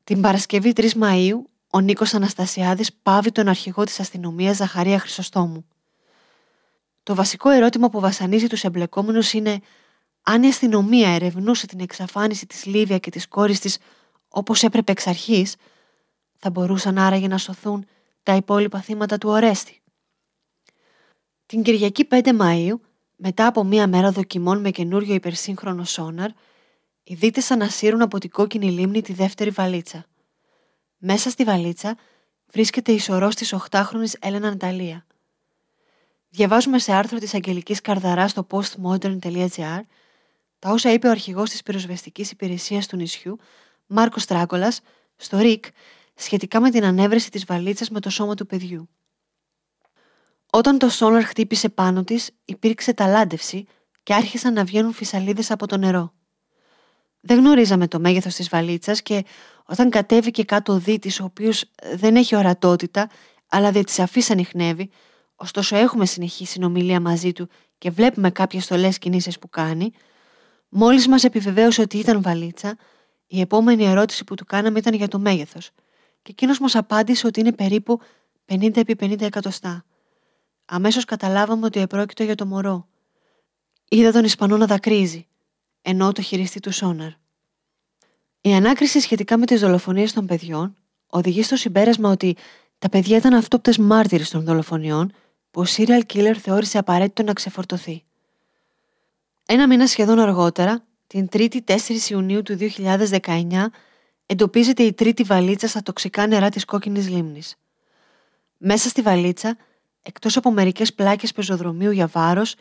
Την 0.03 0.21
Παρασκευή 0.21 0.73
3 0.75 0.93
Μαου, 0.95 1.49
ο 1.69 1.79
Νίκος 1.79 2.13
Αναστασιάδης 2.13 2.93
πάβει 2.93 3.31
τον 3.31 3.47
αρχηγό 3.47 3.83
της 3.83 3.99
αστυνομίας 3.99 4.55
Ζαχαρία 4.55 4.99
Χρυσοστόμου. 4.99 5.65
Το 7.03 7.15
βασικό 7.15 7.49
ερώτημα 7.49 7.89
που 7.89 7.99
βασανίζει 7.99 8.47
τους 8.47 8.63
εμπλεκόμενους 8.63 9.33
είναι 9.33 9.59
αν 10.21 10.43
η 10.43 10.47
αστυνομία 10.47 11.09
ερευνούσε 11.09 11.67
την 11.67 11.79
εξαφάνιση 11.79 12.45
της 12.45 12.65
Λίβια 12.65 12.97
και 12.97 13.09
της 13.09 13.27
κόρης 13.27 13.59
της 13.59 13.77
όπως 14.27 14.63
έπρεπε 14.63 14.91
εξ 14.91 15.07
αρχής, 15.07 15.55
θα 16.37 16.49
μπορούσαν 16.49 16.97
άραγε 16.97 17.27
να 17.27 17.37
σωθούν 17.37 17.85
τα 18.23 18.35
υπόλοιπα 18.35 18.81
θύματα 18.81 19.17
του 19.17 19.29
Ορέστη. 19.29 19.81
Την 21.45 21.63
Κυριακή 21.63 22.07
5 22.11 22.39
Μαΐου, 22.39 22.79
μετά 23.15 23.47
από 23.47 23.63
μία 23.63 23.87
μέρα 23.87 24.11
δοκιμών 24.11 24.59
με 24.59 24.71
καινούριο 24.71 25.13
υπερσύγχρονο 25.13 25.83
σόναρ, 25.83 26.29
οι 27.03 27.13
δίτες 27.13 27.51
ανασύρουν 27.51 28.01
από 28.01 28.17
την 28.17 28.29
κόκκινη 28.29 28.71
λίμνη 28.71 29.01
τη 29.01 29.13
δεύτερη 29.13 29.49
βαλίτσα. 29.49 30.05
Μέσα 30.97 31.29
στη 31.29 31.43
βαλίτσα 31.43 31.97
βρίσκεται 32.45 32.91
η 32.91 32.99
σωρός 32.99 33.35
της 33.35 33.55
8χρονης 33.69 34.13
Έλενα 34.19 34.49
Ναταλία. 34.49 35.05
Διαβάζουμε 36.29 36.79
σε 36.79 36.93
άρθρο 36.93 37.17
της 37.17 37.33
Αγγελικής 37.33 37.81
Καρδαράς 37.81 38.31
στο 38.31 38.47
postmodern.gr 38.49 39.81
τα 40.59 40.69
όσα 40.69 40.93
είπε 40.93 41.07
ο 41.07 41.11
αρχηγός 41.11 41.49
της 41.49 41.63
πυροσβεστικής 41.63 42.31
υπηρεσίας 42.31 42.87
του 42.87 42.95
νησιού, 42.95 43.37
Μάρκος 43.87 44.25
Τράγκολα, 44.25 44.73
στο 45.15 45.37
ΡΙΚ, 45.37 45.65
σχετικά 46.15 46.59
με 46.59 46.69
την 46.69 46.85
ανέβρεση 46.85 47.31
της 47.31 47.45
βαλίτσας 47.45 47.89
με 47.89 47.99
το 47.99 48.09
σώμα 48.09 48.35
του 48.35 48.45
παιδιού. 48.45 48.89
Όταν 50.51 50.77
το 50.77 50.89
σόναρ 50.89 51.23
χτύπησε 51.23 51.69
πάνω 51.69 52.03
της, 52.03 52.29
υπήρξε 52.45 52.93
ταλάντευση 52.93 53.65
και 54.03 54.13
άρχισαν 54.13 54.53
να 54.53 54.63
βγαίνουν 54.63 54.93
φυσαλίδες 54.93 55.51
από 55.51 55.67
το 55.67 55.77
νερό. 55.77 56.13
Δεν 57.21 57.37
γνωρίζαμε 57.37 57.87
το 57.87 57.99
μέγεθος 57.99 58.35
της 58.35 58.49
βαλίτσας 58.49 59.01
και 59.01 59.25
όταν 59.65 59.89
κατέβηκε 59.89 60.43
κάτω 60.43 60.73
ο 60.73 60.79
δίτης, 60.79 61.19
ο 61.19 61.23
οποίος 61.23 61.65
δεν 61.93 62.15
έχει 62.15 62.35
ορατότητα, 62.35 63.09
αλλά 63.47 63.71
δεν 63.71 63.83
της 63.83 63.99
αφήσει 63.99 64.31
ανοιχνεύει, 64.31 64.89
ωστόσο 65.35 65.75
έχουμε 65.75 66.05
συνεχή 66.05 66.45
συνομιλία 66.45 66.99
μαζί 66.99 67.31
του 67.31 67.49
και 67.77 67.89
βλέπουμε 67.89 68.31
κάποιες 68.31 68.63
στολές 68.63 68.97
κινήσεις 68.97 69.39
που 69.39 69.49
κάνει, 69.49 69.91
Μόλις 70.69 71.07
μας 71.07 71.23
επιβεβαίωσε 71.23 71.81
ότι 71.81 71.97
ήταν 71.97 72.21
βαλίτσα, 72.21 72.77
η 73.27 73.39
επόμενη 73.39 73.85
ερώτηση 73.85 74.23
που 74.23 74.35
του 74.35 74.45
κάναμε 74.45 74.79
ήταν 74.79 74.93
για 74.93 75.07
το 75.07 75.19
μέγεθος 75.19 75.71
και 76.21 76.31
εκείνος 76.31 76.59
μας 76.59 76.75
απάντησε 76.75 77.27
ότι 77.27 77.39
είναι 77.39 77.51
περίπου 77.51 77.99
50 78.45 78.77
επί 78.77 78.95
50 78.99 79.21
εκατοστά. 79.21 79.85
Αμέσως 80.65 81.05
καταλάβαμε 81.05 81.65
ότι 81.65 81.79
επρόκειτο 81.79 82.23
για 82.23 82.35
το 82.35 82.45
μωρό. 82.45 82.87
Είδα 83.89 84.11
τον 84.11 84.23
Ισπανό 84.23 84.57
να 84.57 84.65
δακρύζει, 84.65 85.27
ενώ 85.81 86.11
το 86.11 86.21
χειριστή 86.21 86.59
του 86.59 86.71
Σόναρ. 86.71 87.11
Η 88.41 88.53
ανάκριση 88.53 88.99
σχετικά 88.99 89.37
με 89.37 89.45
τις 89.45 89.59
δολοφονίες 89.59 90.13
των 90.13 90.25
παιδιών 90.25 90.75
οδηγεί 91.07 91.43
στο 91.43 91.55
συμπέρασμα 91.55 92.09
ότι 92.09 92.35
τα 92.79 92.89
παιδιά 92.89 93.17
ήταν 93.17 93.33
αυτόπτες 93.33 93.77
μάρτυρες 93.77 94.29
των 94.29 94.43
δολοφονιών 94.43 95.13
που 95.51 95.61
ο 95.61 95.65
serial 95.67 96.01
killer 96.13 96.35
θεώρησε 96.35 96.77
απαραίτητο 96.77 97.23
να 97.23 97.33
ξεφορτωθεί. 97.33 98.03
Ένα 99.51 99.67
μήνα 99.67 99.87
σχεδόν 99.87 100.19
αργότερα, 100.19 100.83
την 101.07 101.27
3η 101.31 101.59
4 101.65 101.75
Ιουνίου 102.09 102.41
του 102.41 102.57
2019, 102.77 103.71
εντοπίζεται 104.25 104.83
η 104.83 104.93
τρίτη 104.93 105.23
βαλίτσα 105.23 105.67
στα 105.67 105.81
τοξικά 105.81 106.27
νερά 106.27 106.49
της 106.49 106.65
κόκκινης 106.65 107.09
λίμνης. 107.09 107.55
Μέσα 108.57 108.89
στη 108.89 109.01
βαλίτσα, 109.01 109.57
εκτός 110.01 110.37
από 110.37 110.51
μερικές 110.51 110.93
πλάκες 110.93 111.31
πεζοδρομίου 111.31 111.91
για 111.91 112.07
βάρος, 112.07 112.55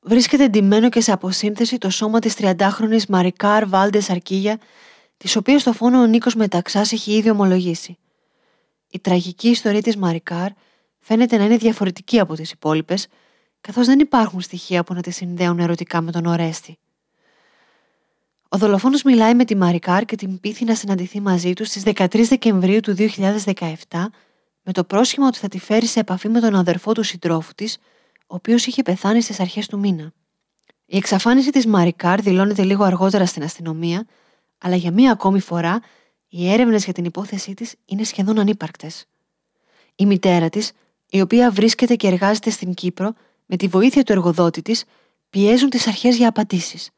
βρίσκεται 0.00 0.44
εντυμένο 0.44 0.88
και 0.88 1.00
σε 1.00 1.12
αποσύνθεση 1.12 1.78
το 1.78 1.90
σώμα 1.90 2.18
της 2.18 2.34
30χρονης 2.38 3.06
Μαρικάρ 3.08 3.68
Βάλντες 3.68 4.10
Αρκίγια, 4.10 4.58
της 5.16 5.36
οποίας 5.36 5.62
το 5.62 5.72
φόνο 5.72 6.00
ο 6.00 6.06
Νίκος 6.06 6.34
Μεταξάς 6.34 6.92
έχει 6.92 7.12
ήδη 7.12 7.30
ομολογήσει. 7.30 7.98
Η 8.90 9.00
τραγική 9.00 9.48
ιστορία 9.48 9.82
της 9.82 9.96
Μαρικάρ 9.96 10.48
φαίνεται 10.98 11.36
να 11.36 11.44
είναι 11.44 11.56
διαφορετική 11.56 12.20
από 12.20 12.34
τις 12.34 12.50
υπόλοιπες, 12.50 13.08
καθώς 13.66 13.86
δεν 13.86 13.98
υπάρχουν 13.98 14.40
στοιχεία 14.40 14.84
που 14.84 14.94
να 14.94 15.00
τη 15.00 15.10
συνδέουν 15.10 15.58
ερωτικά 15.58 16.00
με 16.00 16.12
τον 16.12 16.26
Ορέστη. 16.26 16.78
Ο 18.48 18.58
δολοφόνος 18.58 19.02
μιλάει 19.02 19.34
με 19.34 19.44
τη 19.44 19.56
Μαρικάρ 19.56 20.04
και 20.04 20.16
την 20.16 20.40
πείθει 20.40 20.64
να 20.64 20.74
συναντηθεί 20.74 21.20
μαζί 21.20 21.52
του 21.52 21.64
στις 21.64 21.82
13 21.86 22.24
Δεκεμβρίου 22.28 22.80
του 22.80 22.94
2017 22.98 23.74
με 24.62 24.72
το 24.72 24.84
πρόσχημα 24.84 25.26
ότι 25.26 25.38
θα 25.38 25.48
τη 25.48 25.58
φέρει 25.58 25.86
σε 25.86 26.00
επαφή 26.00 26.28
με 26.28 26.40
τον 26.40 26.54
αδερφό 26.54 26.92
του 26.92 27.02
συντρόφου 27.02 27.54
της, 27.54 27.78
ο 28.18 28.34
οποίος 28.34 28.66
είχε 28.66 28.82
πεθάνει 28.82 29.20
στις 29.20 29.40
αρχές 29.40 29.66
του 29.66 29.78
μήνα. 29.78 30.12
Η 30.86 30.96
εξαφάνιση 30.96 31.50
της 31.50 31.66
Μαρικάρ 31.66 32.20
δηλώνεται 32.20 32.62
λίγο 32.62 32.84
αργότερα 32.84 33.26
στην 33.26 33.42
αστυνομία, 33.42 34.06
αλλά 34.58 34.76
για 34.76 34.92
μία 34.92 35.12
ακόμη 35.12 35.40
φορά 35.40 35.80
οι 36.28 36.52
έρευνες 36.52 36.84
για 36.84 36.92
την 36.92 37.04
υπόθεσή 37.04 37.54
της 37.54 37.74
είναι 37.84 38.04
σχεδόν 38.04 38.38
ανύπαρκτες. 38.38 39.04
Η 39.94 40.06
μητέρα 40.06 40.48
της, 40.48 40.72
η 41.08 41.20
οποία 41.20 41.50
βρίσκεται 41.50 41.94
και 41.94 42.06
εργάζεται 42.06 42.50
στην 42.50 42.74
Κύπρο, 42.74 43.14
με 43.46 43.56
τη 43.56 43.66
βοήθεια 43.66 44.02
του 44.02 44.12
εργοδότη 44.12 44.62
της, 44.62 44.84
πιέζουν 45.30 45.70
τις 45.70 45.86
αρχές 45.86 46.16
για 46.16 46.28
απαντήσεις. 46.28 46.90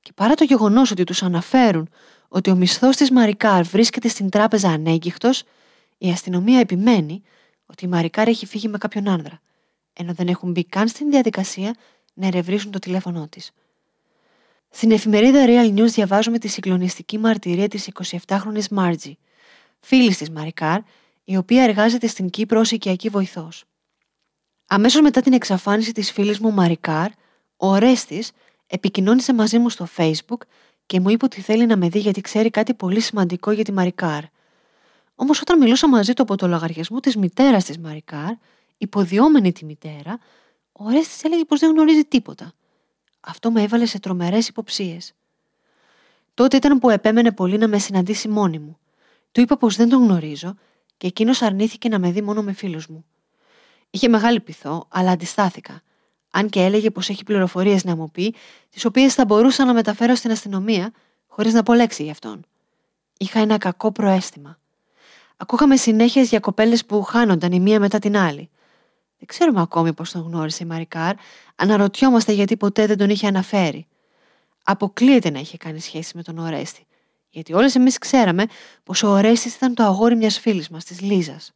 Και 0.00 0.12
παρά 0.14 0.34
το 0.34 0.44
γεγονός 0.44 0.90
ότι 0.90 1.04
τους 1.04 1.22
αναφέρουν 1.22 1.88
ότι 2.28 2.50
ο 2.50 2.54
μισθός 2.54 2.96
της 2.96 3.10
Μαρικάρ 3.10 3.62
βρίσκεται 3.62 4.08
στην 4.08 4.28
τράπεζα 4.28 4.68
ανέγκυχτο, 4.68 5.30
η 5.98 6.10
αστυνομία 6.10 6.58
επιμένει 6.58 7.22
ότι 7.66 7.84
η 7.84 7.88
Μαρικάρ 7.88 8.28
έχει 8.28 8.46
φύγει 8.46 8.68
με 8.68 8.78
κάποιον 8.78 9.08
άνδρα, 9.08 9.40
ενώ 9.92 10.12
δεν 10.12 10.28
έχουν 10.28 10.50
μπει 10.50 10.64
καν 10.64 10.88
στην 10.88 11.10
διαδικασία 11.10 11.74
να 12.14 12.26
ερευνήσουν 12.26 12.70
το 12.70 12.78
τηλέφωνό 12.78 13.28
της. 13.28 13.50
Στην 14.70 14.90
εφημερίδα 14.90 15.44
Real 15.46 15.78
News 15.78 15.88
διαβάζουμε 15.88 16.38
τη 16.38 16.48
συγκλονιστική 16.48 17.18
μαρτυρία 17.18 17.68
της 17.68 17.90
27χρονη 18.26 18.68
Μάρτζη, 18.70 19.18
φίλης 19.80 20.16
της 20.16 20.30
Μαρικάρ, 20.30 20.80
η 21.24 21.36
οποία 21.36 21.62
εργάζεται 21.62 22.06
στην 22.06 22.30
Κύπρο 22.30 22.60
ως 22.60 22.70
οικιακή 22.70 23.08
βοηθός. 23.08 23.64
Αμέσως 24.70 25.00
μετά 25.00 25.20
την 25.20 25.32
εξαφάνιση 25.32 25.92
της 25.92 26.12
φίλης 26.12 26.38
μου 26.38 26.52
Μαρικάρ, 26.52 27.10
ο 27.56 27.76
Ρέστης 27.76 28.30
επικοινώνησε 28.66 29.34
μαζί 29.34 29.58
μου 29.58 29.68
στο 29.68 29.86
facebook 29.96 30.40
και 30.86 31.00
μου 31.00 31.08
είπε 31.08 31.24
ότι 31.24 31.40
θέλει 31.40 31.66
να 31.66 31.76
με 31.76 31.88
δει 31.88 31.98
γιατί 31.98 32.20
ξέρει 32.20 32.50
κάτι 32.50 32.74
πολύ 32.74 33.00
σημαντικό 33.00 33.50
για 33.50 33.64
τη 33.64 33.72
Μαρικάρ. 33.72 34.22
Όμως 35.14 35.40
όταν 35.40 35.58
μιλούσα 35.58 35.88
μαζί 35.88 36.12
του 36.12 36.22
από 36.22 36.36
το 36.36 36.48
λογαριασμό 36.48 37.00
της 37.00 37.16
μητέρας 37.16 37.64
της 37.64 37.78
Μαρικάρ, 37.78 38.32
υποδιόμενη 38.78 39.52
τη 39.52 39.64
μητέρα, 39.64 40.18
ο 40.72 40.90
Ρέστης 40.90 41.24
έλεγε 41.24 41.44
πως 41.44 41.60
δεν 41.60 41.70
γνωρίζει 41.70 42.04
τίποτα. 42.04 42.52
Αυτό 43.20 43.50
με 43.50 43.62
έβαλε 43.62 43.86
σε 43.86 43.98
τρομερές 43.98 44.48
υποψίες. 44.48 45.14
Τότε 46.34 46.56
ήταν 46.56 46.78
που 46.78 46.90
επέμενε 46.90 47.32
πολύ 47.32 47.58
να 47.58 47.68
με 47.68 47.78
συναντήσει 47.78 48.28
μόνη 48.28 48.58
μου. 48.58 48.78
Του 49.32 49.40
είπα 49.40 49.56
πως 49.56 49.76
δεν 49.76 49.88
τον 49.88 50.02
γνωρίζω 50.02 50.54
και 50.96 51.06
εκείνος 51.06 51.42
αρνήθηκε 51.42 51.88
να 51.88 51.98
με 51.98 52.10
δει 52.10 52.22
μόνο 52.22 52.42
με 52.42 52.52
φίλους 52.52 52.86
μου. 52.86 53.04
Είχε 53.90 54.08
μεγάλη 54.08 54.40
πειθό, 54.40 54.86
αλλά 54.88 55.10
αντιστάθηκα. 55.10 55.82
Αν 56.30 56.48
και 56.48 56.62
έλεγε 56.62 56.90
πως 56.90 57.08
έχει 57.08 57.24
πληροφορίες 57.24 57.84
να 57.84 57.96
μου 57.96 58.10
πει, 58.10 58.34
τις 58.70 58.84
οποίες 58.84 59.14
θα 59.14 59.24
μπορούσα 59.24 59.64
να 59.64 59.72
μεταφέρω 59.72 60.14
στην 60.14 60.30
αστυνομία, 60.30 60.92
χωρίς 61.26 61.52
να 61.52 61.62
πω 61.62 61.74
λέξη 61.74 62.02
γι' 62.02 62.10
αυτόν. 62.10 62.44
Είχα 63.18 63.40
ένα 63.40 63.58
κακό 63.58 63.92
προέστημα. 63.92 64.58
Ακούγαμε 65.36 65.76
συνέχεια 65.76 66.22
για 66.22 66.40
κοπέλες 66.40 66.84
που 66.84 67.02
χάνονταν 67.02 67.52
η 67.52 67.60
μία 67.60 67.80
μετά 67.80 67.98
την 67.98 68.16
άλλη. 68.16 68.50
Δεν 69.18 69.26
ξέρουμε 69.26 69.60
ακόμη 69.60 69.92
πώ 69.92 70.08
τον 70.12 70.22
γνώρισε 70.22 70.64
η 70.64 70.66
Μαρικάρ, 70.66 71.14
αναρωτιόμαστε 71.54 72.32
γιατί 72.32 72.56
ποτέ 72.56 72.86
δεν 72.86 72.98
τον 72.98 73.10
είχε 73.10 73.26
αναφέρει. 73.26 73.86
Αποκλείεται 74.64 75.30
να 75.30 75.38
είχε 75.38 75.56
κάνει 75.56 75.80
σχέση 75.80 76.16
με 76.16 76.22
τον 76.22 76.38
Ορέστη, 76.38 76.86
γιατί 77.30 77.52
όλες 77.52 77.74
εμείς 77.74 77.98
ξέραμε 77.98 78.46
πως 78.82 79.02
ο 79.02 79.08
Ορέστης 79.08 79.54
ήταν 79.54 79.74
το 79.74 79.82
αγόρι 79.82 80.16
μιας 80.16 80.38
φίλης 80.38 80.68
μας, 80.68 80.84
της 80.84 81.00
Λίζας. 81.00 81.52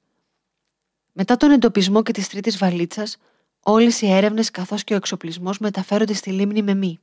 Μετά 1.13 1.37
τον 1.37 1.51
εντοπισμό 1.51 2.03
και 2.03 2.13
τη 2.13 2.29
τρίτη 2.29 2.51
βαλίτσα, 2.51 3.07
όλες 3.63 4.01
οι 4.01 4.11
έρευνες 4.11 4.51
καθώς 4.51 4.85
και 4.85 4.93
ο 4.93 4.97
εξοπλισμός 4.97 5.59
μεταφέρονται 5.59 6.13
στη 6.13 6.31
λίμνη 6.31 6.63
Μεμή. 6.63 6.99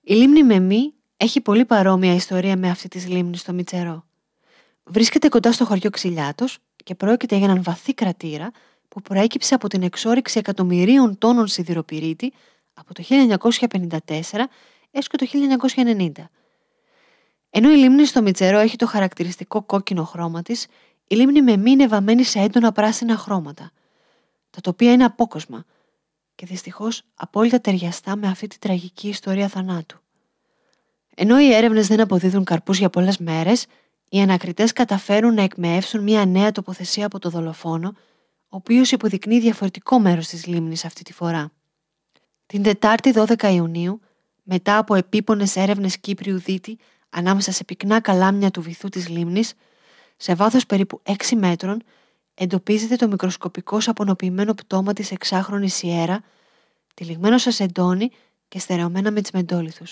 Η 0.00 0.14
λίμνη 0.14 0.42
Μεμή 0.42 0.94
έχει 1.16 1.40
πολύ 1.40 1.64
παρόμοια 1.64 2.14
ιστορία 2.14 2.56
με 2.56 2.70
αυτή 2.70 2.88
της 2.88 3.08
λίμνης 3.08 3.40
στο 3.40 3.52
Μιτσερό. 3.52 4.04
Βρίσκεται 4.84 5.28
κοντά 5.28 5.52
στο 5.52 5.64
χωριό 5.64 5.90
Ξυλιάτος 5.90 6.58
και 6.84 6.94
πρόκειται 6.94 7.36
για 7.36 7.44
έναν 7.44 7.62
βαθύ 7.62 7.94
κρατήρα 7.94 8.50
που 8.88 9.02
προέκυψε 9.02 9.54
από 9.54 9.68
την 9.68 9.82
εξόριξη 9.82 10.38
εκατομμυρίων 10.38 11.18
τόνων 11.18 11.46
σιδηροπυρίτη 11.46 12.32
από 12.74 12.94
το 12.94 13.02
1954 13.08 13.98
έως 14.90 15.06
και 15.08 15.16
το 15.16 15.26
1990. 15.86 16.10
Ενώ 17.50 17.70
η 17.70 17.76
λίμνη 17.76 18.04
στο 18.04 18.22
Μιτσερό 18.22 18.58
έχει 18.58 18.76
το 18.76 18.86
χαρακτηριστικό 18.86 19.62
κόκκινο 19.62 20.04
χρώμα 20.04 20.42
της, 20.42 20.66
η 21.06 21.14
λίμνη 21.14 21.42
με 21.42 21.56
μη 21.56 21.70
είναι 21.70 21.86
βαμμένη 21.86 22.22
σε 22.22 22.38
έντονα 22.38 22.72
πράσινα 22.72 23.16
χρώματα, 23.16 23.70
τα 24.50 24.60
οποία 24.66 24.92
είναι 24.92 25.04
απόκοσμα 25.04 25.64
και 26.34 26.46
δυστυχώς 26.46 27.02
απόλυτα 27.14 27.60
ταιριαστά 27.60 28.16
με 28.16 28.28
αυτή 28.28 28.46
τη 28.46 28.58
τραγική 28.58 29.08
ιστορία 29.08 29.48
θανάτου. 29.48 30.00
Ενώ 31.14 31.40
οι 31.40 31.52
έρευνες 31.52 31.86
δεν 31.86 32.00
αποδίδουν 32.00 32.44
καρπούς 32.44 32.78
για 32.78 32.90
πολλές 32.90 33.18
μέρες, 33.18 33.66
οι 34.08 34.20
ανακριτές 34.20 34.72
καταφέρουν 34.72 35.34
να 35.34 35.42
εκμεεύσουν 35.42 36.02
μια 36.02 36.26
νέα 36.26 36.52
τοποθεσία 36.52 37.06
από 37.06 37.18
το 37.18 37.30
δολοφόνο, 37.30 37.88
ο 38.42 38.56
οποίος 38.56 38.92
υποδεικνύει 38.92 39.40
διαφορετικό 39.40 39.98
μέρος 39.98 40.26
της 40.26 40.46
λίμνης 40.46 40.84
αυτή 40.84 41.02
τη 41.02 41.12
φορά. 41.12 41.52
Την 42.46 42.62
Τετάρτη 42.62 43.12
12 43.14 43.52
Ιουνίου, 43.52 44.00
μετά 44.42 44.78
από 44.78 44.94
επίπονες 44.94 45.56
έρευνες 45.56 45.98
Κύπριου 45.98 46.38
Δίτη 46.38 46.78
ανάμεσα 47.10 47.52
σε 47.52 47.64
πυκνά 47.64 48.00
καλάμια 48.00 48.50
του 48.50 48.62
βυθού 48.62 48.88
της 48.88 49.08
λίμνης, 49.08 49.54
σε 50.22 50.34
βάθος 50.34 50.66
περίπου 50.66 51.02
6 51.04 51.12
μέτρων, 51.36 51.82
εντοπίζεται 52.34 52.96
το 52.96 53.08
μικροσκοπικό 53.08 53.78
απονοποιημένο 53.86 54.54
πτώμα 54.54 54.92
της 54.92 55.10
εξάχρονης 55.10 55.74
Σιέρα, 55.74 56.22
τυλιγμένο 56.94 57.38
σε 57.38 57.50
σεντόνι 57.50 58.10
και 58.48 58.58
στερεωμένα 58.58 59.10
με 59.10 59.20
τσμεντόλιθου. 59.20 59.84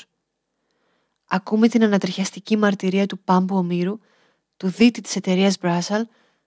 Ακούμε 1.26 1.68
την 1.68 1.84
ανατριχιαστική 1.84 2.56
μαρτυρία 2.56 3.06
του 3.06 3.18
Πάμπου 3.18 3.56
Ομήρου, 3.56 3.98
του 4.56 4.68
δίτη 4.68 5.00
της 5.00 5.16
εταιρείας 5.16 5.58
Μπράσαλ, 5.58 6.00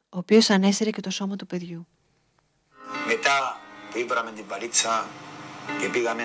ο 0.10 0.18
οποίος 0.18 0.50
ανέσυρε 0.50 0.90
και 0.90 1.02
το 1.02 1.10
σώμα 1.10 1.36
του 1.36 1.46
παιδιού. 1.46 1.88
Μετά 3.08 3.62
που 3.92 3.98
ήβραμε 3.98 4.32
την 4.32 4.44
βαλίτσα 4.48 5.08
και 5.80 5.90
πήγαμε 5.90 6.24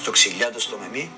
στο 0.00 0.10
ξυλιάτο 0.10 0.60
στο 0.60 0.78
Μεμί, 0.78 1.10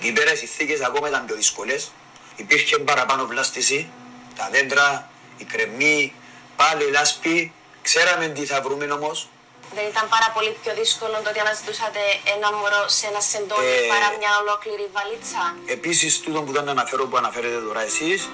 εκεί 0.00 0.12
πέρα 0.12 0.32
οι 0.32 0.36
συνθήκες 0.36 0.80
ακόμα 0.80 1.08
ήταν 1.08 1.26
πιο 1.26 1.36
δύσκολες. 1.36 1.90
Υπήρχε 2.36 2.78
παραπάνω 2.78 3.26
βλάστηση, 3.26 3.90
τα 4.36 4.48
δέντρα, 4.52 5.10
η 5.36 5.44
κρεμή, 5.44 6.14
πάλι 6.56 6.90
λάσπη. 6.90 7.52
Ξέραμε 7.82 8.28
τι 8.28 8.46
θα 8.46 8.60
βρούμε 8.60 8.84
όμως, 8.84 9.28
δεν 9.74 9.86
ήταν 9.92 10.08
πάρα 10.08 10.28
πολύ 10.34 10.56
πιο 10.62 10.74
δύσκολο 10.74 11.20
το 11.24 11.28
ότι 11.30 11.38
αναζητούσατε 11.38 12.00
ένα 12.34 12.52
μωρό 12.52 12.82
σε 12.96 13.06
ένα 13.06 13.20
σεντόνι 13.20 13.76
ε, 13.84 13.88
παρά 13.92 14.08
μια 14.18 14.32
ολόκληρη 14.42 14.86
βαλίτσα. 14.96 15.56
Επίσης, 15.66 16.20
τούτο 16.20 16.42
που 16.42 16.50
ήταν 16.50 16.64
να 16.64 16.70
αναφέρω 16.70 17.06
που 17.06 17.16
αναφέρετε 17.16 17.58
τώρα 17.60 17.82
εσείς, 17.82 18.28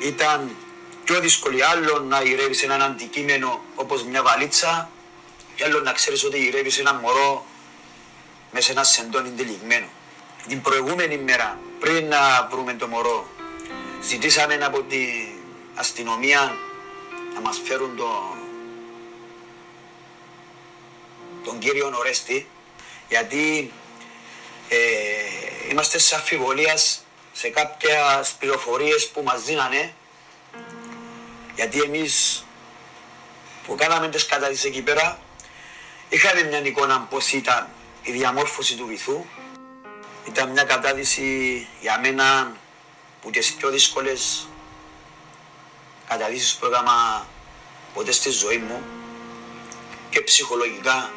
ήταν 0.00 0.56
πιο 1.04 1.20
δύσκολο 1.20 1.64
άλλο 1.72 1.98
να 1.98 2.22
γυρεύει 2.22 2.58
ένα 2.62 2.84
αντικείμενο 2.84 3.60
όπως 3.74 4.04
μια 4.04 4.22
βαλίτσα, 4.22 4.90
και 5.54 5.64
άλλο 5.64 5.80
να 5.80 5.92
ξέρεις 5.92 6.24
ότι 6.24 6.38
γυρεύει 6.38 6.80
ένα 6.80 6.94
μωρό 6.94 7.44
μέσα 8.50 8.66
σε 8.66 8.72
ένα 8.72 8.84
σεντόνι 8.84 9.30
τυλιγμένο. 9.30 9.86
Την 10.48 10.60
προηγούμενη 10.60 11.18
μέρα, 11.18 11.58
πριν 11.80 12.08
να 12.08 12.48
βρούμε 12.50 12.72
το 12.74 12.86
μωρό, 12.86 13.28
ζητήσαμε 14.06 14.54
από 14.54 14.82
την 14.82 15.08
αστυνομία 15.74 16.56
να 17.34 17.40
μας 17.40 17.60
φέρουν 17.64 17.96
το 17.96 18.36
τον 21.44 21.58
κύριο 21.58 21.92
Ορέστη, 21.94 22.48
γιατί 23.08 23.72
ε, 24.68 24.76
είμαστε 25.70 25.98
σε 25.98 26.14
αφιβολία 26.14 26.76
σε 27.32 27.48
κάποια 27.48 28.24
πληροφορίες 28.38 29.08
που 29.08 29.22
μας 29.22 29.42
δίνανε, 29.42 29.94
γιατί 31.54 31.80
εμείς 31.80 32.44
που 33.66 33.74
κάναμε 33.74 34.08
τις 34.08 34.26
καταδύσεις 34.26 34.64
εκεί 34.64 34.82
πέρα, 34.82 35.18
είχαμε 36.08 36.42
μια 36.42 36.58
εικόνα 36.58 37.06
πώς 37.10 37.32
ήταν 37.32 37.68
η 38.02 38.12
διαμόρφωση 38.12 38.74
του 38.76 38.86
βυθού. 38.86 39.24
Ήταν 40.28 40.50
μια 40.50 40.64
κατάδυση 40.64 41.66
για 41.80 42.00
μένα 42.00 42.56
που 43.26 43.32
τις 43.32 43.52
πιο 43.52 43.70
δύσκολες 43.70 44.48
καταδύσεις 46.08 46.54
που 46.54 46.66
έκανα 46.66 47.26
ποτέ 47.94 48.12
στη 48.12 48.30
ζωή 48.30 48.58
μου 48.58 48.82
και 50.10 50.20
ψυχολογικά 50.20 51.12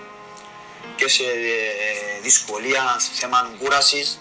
και 0.95 1.07
σε 1.07 1.23
ε, 1.23 2.21
δυσκολία 2.21 2.95
σε 2.99 3.11
θέμα 3.13 3.49
κούρασης, 3.59 4.19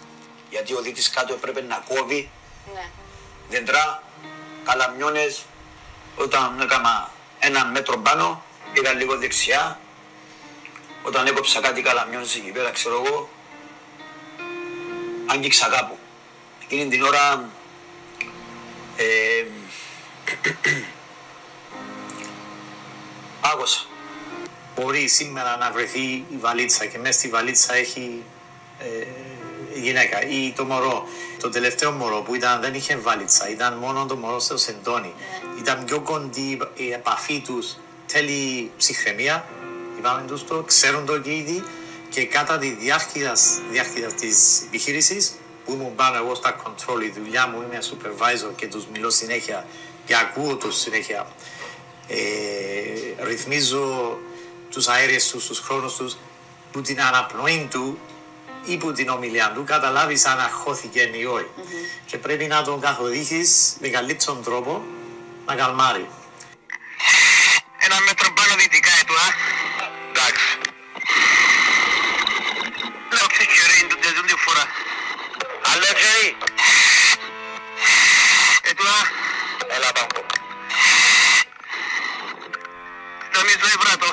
γιατί 0.51 0.75
ο 0.75 0.81
δίτη 0.81 1.11
κάτω 1.11 1.35
έπρεπε 1.35 1.61
να 1.61 1.85
κόβει 1.89 2.31
ναι. 2.75 2.91
δέντρα, 3.49 4.03
καλαμιώνε. 4.65 5.35
Όταν 6.17 6.61
έκανα 6.61 7.11
ένα 7.39 7.65
μέτρο 7.65 7.99
πάνω, 7.99 8.43
πήγα 8.73 8.93
λίγο 8.93 9.17
δεξιά. 9.17 9.81
Όταν 11.03 11.27
έκοψα 11.27 11.61
κάτι 11.61 11.83
καλαμιώνε 11.83 12.25
εκεί 12.25 12.51
πέρα, 12.53 12.71
ξέρω 12.71 13.03
εγώ, 13.05 13.29
άγγιξα 15.27 15.69
κάπου. 15.69 15.99
Εκείνη 16.63 16.89
την 16.89 17.03
ώρα 17.03 17.57
ε, 18.99 19.45
πάγωσα 23.41 23.87
μπορεί 24.77 25.09
σήμερα 25.09 25.57
να 25.57 25.71
βρεθεί 25.71 26.01
η 26.01 26.37
βαλίτσα 26.41 26.87
και 26.87 26.99
μέσα 26.99 27.19
στη 27.19 27.29
βαλίτσα 27.29 27.75
έχει 27.75 28.23
ε, 28.79 29.07
γυναίκα 29.81 30.27
ή 30.27 30.53
το 30.57 30.65
μωρό. 30.65 31.09
Το 31.41 31.49
τελευταίο 31.49 31.93
μωρό 31.93 32.21
που 32.21 32.35
ήταν, 32.35 32.61
δεν 32.61 32.75
είχε 32.75 32.97
βαλίτσα, 32.97 33.51
ήταν 33.51 33.75
μόνο 33.75 34.07
το 34.07 34.17
μωρό 34.17 34.39
στο 34.39 34.57
σεντόνι. 34.57 35.15
Ήταν 35.59 35.85
πιο 35.85 36.01
κοντή 36.01 36.59
η 36.75 36.93
επαφή 36.93 37.41
τους, 37.41 37.77
τέλει 38.13 38.71
ψυχραιμία, 38.77 39.45
είπαμε 39.99 40.25
τους 40.27 40.45
το, 40.45 40.63
ξέρουν 40.63 41.07
το 41.07 41.21
και 41.21 41.35
ήδη 41.35 41.65
και 42.09 42.27
κατά 42.27 42.59
τη 42.59 42.71
διάρκεια, 42.71 43.37
διάρκεια 43.71 44.13
της 44.13 44.63
επιχείρησης 44.67 45.35
που 45.69 45.75
ήμουν 45.75 45.95
πάνω 45.95 46.17
εγώ 46.17 46.35
στα 46.35 46.57
control, 46.63 47.03
η 47.03 47.11
δουλειά 47.11 47.47
μου 47.47 47.63
είμαι 47.63 47.79
supervisor 47.91 48.53
και 48.57 48.67
τους 48.67 48.87
μιλώ 48.93 49.11
συνέχεια 49.11 49.67
και 50.05 50.17
ακούω 50.17 50.57
τους 50.57 50.81
συνέχεια. 50.81 51.27
Ε, 52.09 53.25
ρυθμίζω 53.25 54.19
τους 54.71 54.89
αέρες 54.89 55.31
τους, 55.31 55.47
τους 55.47 55.59
χρόνους 55.59 55.97
τους, 55.97 56.17
που 56.73 56.81
την 56.81 57.01
αναπνοή 57.03 57.69
του 57.71 57.99
ή 58.65 58.77
που 58.77 58.93
την 58.93 59.09
ομιλία 59.09 59.53
του 59.55 59.65
καταλάβεις 59.65 60.25
αν 60.27 60.39
αχώθηκε 60.39 61.01
ή 61.01 61.25
όχι. 61.25 61.51
Mm-hmm. 61.57 62.03
Και 62.07 62.19
πρέπει 62.19 62.45
να 62.45 62.63
τον 62.63 62.81
καθοδίσεις 62.81 63.77
με 63.81 63.89
καλύτερο 63.89 64.35
τρόπο 64.35 64.83
να 65.47 65.55
καλμάρει. 65.55 66.09
Ένα 67.79 68.01
μέτρο 68.07 68.33
πάνω 68.33 68.55
δυτικά 68.59 68.91
ετού, 69.01 69.15
Άλλο 75.79 75.87
χερί. 75.87 76.37
Ετού, 78.71 78.83
α. 78.83 79.01
Έλα 79.77 79.93
πάνω. 79.93 80.27
Νομίζω 83.37 83.67
ευράτο. 83.77 84.07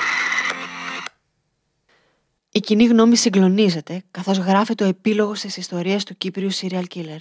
Η 2.51 2.59
κοινή 2.59 2.85
γνώμη 2.85 3.15
συγκλονίζεται 3.15 4.03
καθώς 4.11 4.37
γράφει 4.37 4.75
το 4.75 4.83
επίλογο 4.83 5.31
της 5.31 5.57
ιστορίας 5.57 6.03
του 6.03 6.17
Κύπριου 6.17 6.53
serial 6.53 6.83
killer. 6.95 7.17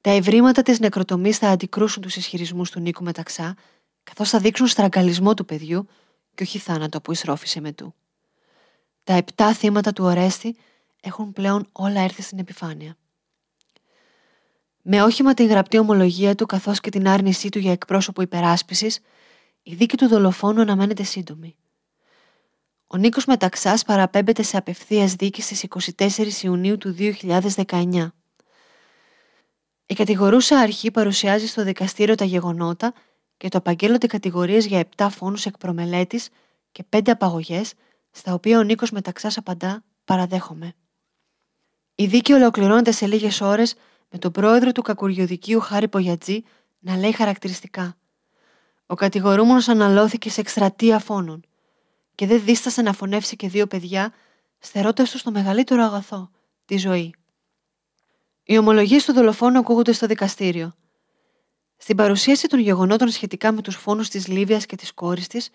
Τα 0.00 0.10
ευρήματα 0.10 0.62
της 0.62 0.80
νεκροτομής 0.80 1.38
θα 1.38 1.48
αντικρούσουν 1.48 2.02
τους 2.02 2.16
ισχυρισμούς 2.16 2.70
του 2.70 2.80
Νίκου 2.80 3.04
Μεταξά 3.04 3.56
καθώς 4.02 4.30
θα 4.30 4.38
δείξουν 4.38 4.66
στραγγαλισμό 4.66 5.34
του 5.34 5.44
παιδιού 5.44 5.88
και 6.34 6.42
όχι 6.42 6.58
θάνατο 6.58 7.00
που 7.00 7.12
εισρώφησε 7.12 7.60
με 7.60 7.72
του. 7.72 7.94
Τα 9.04 9.14
επτά 9.14 9.54
θύματα 9.54 9.92
του 9.92 10.04
Ορέστη 10.04 10.56
έχουν 11.00 11.32
πλέον 11.32 11.68
όλα 11.72 12.00
έρθει 12.00 12.22
στην 12.22 12.38
επιφάνεια. 12.38 12.96
Με 14.86 15.02
όχημα 15.02 15.34
την 15.34 15.46
γραπτή 15.46 15.78
ομολογία 15.78 16.34
του 16.34 16.46
καθώς 16.46 16.80
και 16.80 16.90
την 16.90 17.08
άρνησή 17.08 17.48
του 17.48 17.58
για 17.58 17.72
εκπρόσωπο 17.72 18.22
υπεράσπισης, 18.22 19.00
η 19.62 19.74
δίκη 19.74 19.96
του 19.96 20.08
δολοφόνου 20.08 20.60
αναμένεται 20.60 21.02
σύντομη. 21.02 21.56
Ο 22.86 22.96
Νίκος 22.96 23.24
Μεταξάς 23.24 23.82
παραπέμπεται 23.82 24.42
σε 24.42 24.56
απευθείας 24.56 25.14
δίκη 25.14 25.42
στις 25.42 25.66
24 25.96 26.42
Ιουνίου 26.42 26.78
του 26.78 26.96
2019. 26.98 28.12
Η 29.86 29.94
κατηγορούσα 29.94 30.58
αρχή 30.58 30.90
παρουσιάζει 30.90 31.46
στο 31.46 31.64
δικαστήριο 31.64 32.14
τα 32.14 32.24
γεγονότα 32.24 32.92
και 33.36 33.48
το 33.48 33.58
απαγγέλλονται 33.58 34.06
κατηγορίες 34.06 34.66
για 34.66 34.88
7 34.96 35.06
φόνους 35.10 35.46
εκ 35.46 35.58
προμελέτης 35.58 36.28
και 36.72 36.84
5 36.88 37.10
απαγωγές, 37.10 37.72
στα 38.10 38.34
οποία 38.34 38.58
ο 38.58 38.62
Νίκος 38.62 38.90
Μεταξάς 38.90 39.36
απαντά 39.36 39.84
«Παραδέχομαι». 40.04 40.74
Η 41.94 42.06
δίκη 42.06 42.32
ολοκληρώνεται 42.32 42.92
σε 42.92 43.06
λίγες 43.06 43.40
ώρες 43.40 43.74
με 44.14 44.20
τον 44.20 44.32
πρόεδρο 44.32 44.72
του 44.72 44.82
κακουριοδικίου 44.82 45.60
Χάρη 45.60 45.88
Πογιατζή 45.88 46.42
να 46.78 46.96
λέει 46.96 47.12
χαρακτηριστικά. 47.12 47.96
Ο 48.86 48.94
κατηγορούμενος 48.94 49.68
αναλώθηκε 49.68 50.30
σε 50.30 50.40
εκστρατεία 50.40 50.98
φόνων 50.98 51.44
και 52.14 52.26
δεν 52.26 52.44
δίστασε 52.44 52.82
να 52.82 52.92
φωνεύσει 52.92 53.36
και 53.36 53.48
δύο 53.48 53.66
παιδιά, 53.66 54.12
στερώντας 54.58 55.10
τους 55.10 55.22
το 55.22 55.30
μεγαλύτερο 55.30 55.82
αγαθό, 55.82 56.30
τη 56.64 56.76
ζωή. 56.76 57.14
Οι 58.44 58.58
ομολογίες 58.58 59.04
του 59.04 59.12
δολοφόνου 59.12 59.58
ακούγονται 59.58 59.92
στο 59.92 60.06
δικαστήριο. 60.06 60.74
Στην 61.76 61.96
παρουσίαση 61.96 62.48
των 62.48 62.58
γεγονότων 62.58 63.08
σχετικά 63.08 63.52
με 63.52 63.62
τους 63.62 63.76
φόνους 63.76 64.08
της 64.08 64.26
Λίβιας 64.26 64.66
και 64.66 64.76
της 64.76 64.92
κόρης 64.92 65.26
της, 65.26 65.50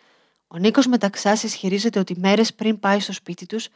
ο 0.48 0.58
Νίκος 0.58 0.88
Μεταξάς 0.88 1.44
ισχυρίζεται 1.44 2.00
ότι 2.00 2.16
μέρες 2.20 2.54
πριν 2.54 2.80
πάει 2.80 3.00
στο 3.00 3.14
σπίτι 3.14 3.46
τους, 3.46 3.68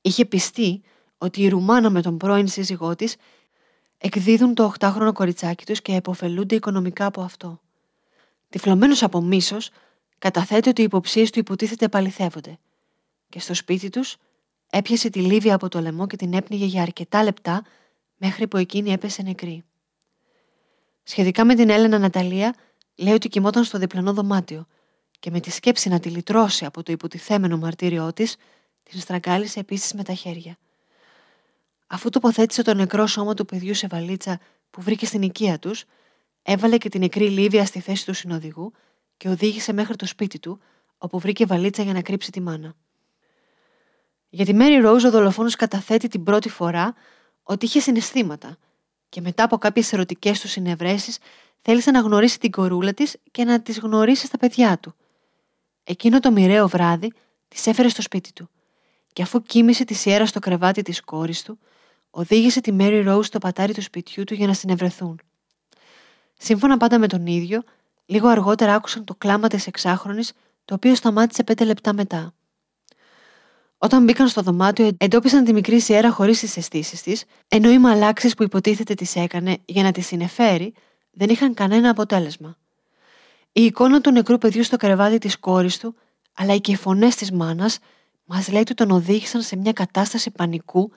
είχε 0.00 0.24
πιστεί 0.24 0.82
ότι 1.18 1.42
η 1.42 1.48
Ρουμάνα 1.48 1.90
με 1.90 2.02
τον 2.02 2.16
πρώην 2.16 2.48
σύζυγό 2.48 2.94
της 2.94 3.16
εκδίδουν 3.98 4.54
το 4.54 4.72
8χρονο 4.78 5.10
κοριτσάκι 5.14 5.64
τους 5.64 5.82
και 5.82 5.94
επωφελούνται 5.94 6.54
οικονομικά 6.54 7.06
από 7.06 7.20
αυτό. 7.22 7.60
Τυφλωμένος 8.48 9.02
από 9.02 9.20
μίσος, 9.20 9.70
καταθέτει 10.18 10.68
ότι 10.68 10.80
οι 10.80 10.84
υποψίες 10.84 11.30
του 11.30 11.38
υποτίθεται 11.38 11.84
επαληθεύονται 11.84 12.58
και 13.28 13.40
στο 13.40 13.54
σπίτι 13.54 13.88
τους 13.90 14.16
έπιασε 14.70 15.10
τη 15.10 15.20
Λίβια 15.20 15.54
από 15.54 15.68
το 15.68 15.80
λαιμό 15.80 16.06
και 16.06 16.16
την 16.16 16.32
έπνιγε 16.32 16.64
για 16.64 16.82
αρκετά 16.82 17.22
λεπτά 17.22 17.64
μέχρι 18.16 18.48
που 18.48 18.56
εκείνη 18.56 18.92
έπεσε 18.92 19.22
νεκρή. 19.22 19.64
Σχετικά 21.02 21.44
με 21.44 21.54
την 21.54 21.70
Έλενα 21.70 21.98
Ναταλία, 21.98 22.54
λέει 22.94 23.14
ότι 23.14 23.28
κοιμόταν 23.28 23.64
στο 23.64 23.78
διπλανό 23.78 24.12
δωμάτιο 24.12 24.66
και 25.18 25.30
με 25.30 25.40
τη 25.40 25.50
σκέψη 25.50 25.88
να 25.88 26.00
τη 26.00 26.08
λυτρώσει 26.08 26.64
από 26.64 26.82
το 26.82 26.92
υποτιθέμενο 26.92 27.56
μαρτύριό 27.56 28.12
της, 28.12 28.36
την 28.82 29.00
στραγγάλισε 29.00 29.60
επίσης 29.60 29.92
με 29.92 30.02
τα 30.02 30.14
χέρια. 30.14 30.56
Αφού 31.94 32.08
τοποθέτησε 32.08 32.62
το 32.62 32.74
νεκρό 32.74 33.06
σώμα 33.06 33.34
του 33.34 33.44
παιδιού 33.44 33.74
σε 33.74 33.86
βαλίτσα 33.86 34.40
που 34.70 34.80
βρήκε 34.80 35.06
στην 35.06 35.22
οικία 35.22 35.58
τους, 35.58 35.84
έβαλε 36.42 36.78
και 36.78 36.88
την 36.88 37.00
νεκρή 37.00 37.28
Λίβια 37.28 37.64
στη 37.64 37.80
θέση 37.80 38.06
του 38.06 38.14
συνοδηγού 38.14 38.72
και 39.16 39.28
οδήγησε 39.28 39.72
μέχρι 39.72 39.96
το 39.96 40.06
σπίτι 40.06 40.38
του, 40.38 40.60
όπου 40.98 41.18
βρήκε 41.18 41.46
βαλίτσα 41.46 41.82
για 41.82 41.92
να 41.92 42.02
κρύψει 42.02 42.30
τη 42.30 42.40
μάνα. 42.40 42.74
Για 44.28 44.44
τη 44.44 44.54
Μέρι 44.54 44.76
Ρόουζ, 44.76 45.04
ο 45.04 45.10
δολοφόνος 45.10 45.56
καταθέτει 45.56 46.08
την 46.08 46.22
πρώτη 46.22 46.48
φορά 46.48 46.94
ότι 47.42 47.64
είχε 47.64 47.80
συναισθήματα 47.80 48.56
και 49.08 49.20
μετά 49.20 49.42
από 49.42 49.58
κάποιες 49.58 49.92
ερωτικές 49.92 50.40
του 50.40 50.48
συνευρέσεις 50.48 51.18
θέλησε 51.60 51.90
να 51.90 52.00
γνωρίσει 52.00 52.38
την 52.38 52.50
κορούλα 52.50 52.94
της 52.94 53.16
και 53.30 53.44
να 53.44 53.62
τις 53.62 53.78
γνωρίσει 53.78 54.26
στα 54.26 54.38
παιδιά 54.38 54.78
του. 54.78 54.94
Εκείνο 55.84 56.20
το 56.20 56.30
μοιραίο 56.30 56.68
βράδυ 56.68 57.12
τη 57.48 57.70
έφερε 57.70 57.88
στο 57.88 58.02
σπίτι 58.02 58.32
του 58.32 58.50
και 59.12 59.22
αφού 59.22 59.42
κοίμησε 59.42 59.84
τη 59.84 59.94
σιέρα 59.94 60.26
στο 60.26 60.38
κρεβάτι 60.38 60.82
της 60.82 61.00
κόρης 61.00 61.42
του, 61.42 61.58
οδήγησε 62.14 62.60
τη 62.60 62.72
Μέρι 62.72 63.02
Ρόουζ 63.02 63.26
στο 63.26 63.38
πατάρι 63.38 63.72
του 63.74 63.82
σπιτιού 63.82 64.24
του 64.24 64.34
για 64.34 64.46
να 64.46 64.54
συνευρεθούν. 64.54 65.20
Σύμφωνα 66.38 66.76
πάντα 66.76 66.98
με 66.98 67.06
τον 67.06 67.26
ίδιο, 67.26 67.62
λίγο 68.06 68.28
αργότερα 68.28 68.74
άκουσαν 68.74 69.04
το 69.04 69.14
κλάμα 69.14 69.48
της 69.48 69.66
εξάχρονης, 69.66 70.32
το 70.64 70.74
οποίο 70.74 70.94
σταμάτησε 70.94 71.44
πέντε 71.44 71.64
λεπτά 71.64 71.92
μετά. 71.92 72.34
Όταν 73.78 74.04
μπήκαν 74.04 74.28
στο 74.28 74.42
δωμάτιο, 74.42 74.90
εντόπισαν 74.96 75.44
τη 75.44 75.52
μικρή 75.52 75.80
Σιέρα 75.80 76.10
χωρίς 76.10 76.40
τις 76.40 76.56
αισθήσεις 76.56 77.02
της, 77.02 77.24
ενώ 77.48 77.70
οι 77.70 77.78
μαλάξεις 77.78 78.34
που 78.34 78.42
υποτίθεται 78.42 78.94
τις 78.94 79.16
έκανε 79.16 79.56
για 79.64 79.82
να 79.82 79.92
τη 79.92 80.00
συνεφέρει 80.00 80.74
δεν 81.10 81.28
είχαν 81.28 81.54
κανένα 81.54 81.90
αποτέλεσμα. 81.90 82.56
Η 83.52 83.64
εικόνα 83.64 84.00
του 84.00 84.10
νεκρού 84.10 84.38
παιδιού 84.38 84.62
στο 84.62 84.76
κρεβάτι 84.76 85.18
της 85.18 85.38
κόρης 85.38 85.78
του, 85.78 85.94
αλλά 86.34 86.56
και 86.56 86.72
οι 86.72 86.76
φωνές 86.76 87.14
της 87.14 87.32
μάνας, 87.32 87.78
μας 88.24 88.48
λέει 88.48 88.60
ότι 88.60 88.74
τον 88.74 88.90
οδήγησαν 88.90 89.42
σε 89.42 89.56
μια 89.56 89.72
κατάσταση 89.72 90.30
πανικού, 90.30 90.92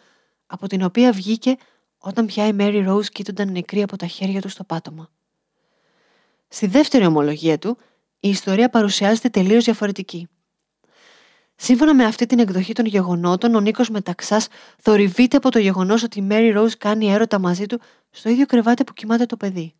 από 0.48 0.68
την 0.68 0.84
οποία 0.84 1.12
βγήκε 1.12 1.56
όταν 1.98 2.26
πια 2.26 2.48
η 2.48 2.54
Μέρι 2.54 2.82
Ρόουζ 2.82 3.08
κοίτονταν 3.08 3.52
νεκρή 3.52 3.82
από 3.82 3.98
τα 3.98 4.08
χέρια 4.08 4.42
του 4.42 4.50
στο 4.50 4.64
πάτωμα. 4.64 5.10
Στη 6.48 6.68
δεύτερη 6.68 7.06
ομολογία 7.06 7.58
του, 7.58 7.78
η 8.20 8.30
ιστορία 8.30 8.70
παρουσιάζεται 8.70 9.30
τελείως 9.30 9.64
διαφορετική. 9.64 10.28
Σύμφωνα 11.56 11.96
με 11.96 12.06
αυτή 12.06 12.26
την 12.26 12.40
εκδοχή 12.40 12.74
των 12.74 12.86
γεγονότων, 12.86 13.56
ο 13.56 13.60
Νίκος 13.60 13.90
Μεταξάς 13.90 14.48
θορυβείται 14.80 15.38
από 15.38 15.52
το 15.52 15.60
γεγονός 15.60 16.04
ότι 16.04 16.20
η 16.20 16.22
Μέρι 16.22 16.50
Ροζ 16.50 16.74
κάνει 16.74 17.12
έρωτα 17.12 17.40
μαζί 17.40 17.66
του 17.66 17.82
στο 18.10 18.30
ίδιο 18.30 18.46
κρεβάτι 18.46 18.84
που 18.84 18.94
κοιμάται 18.94 19.26
το 19.26 19.38
παιδί. 19.38 19.74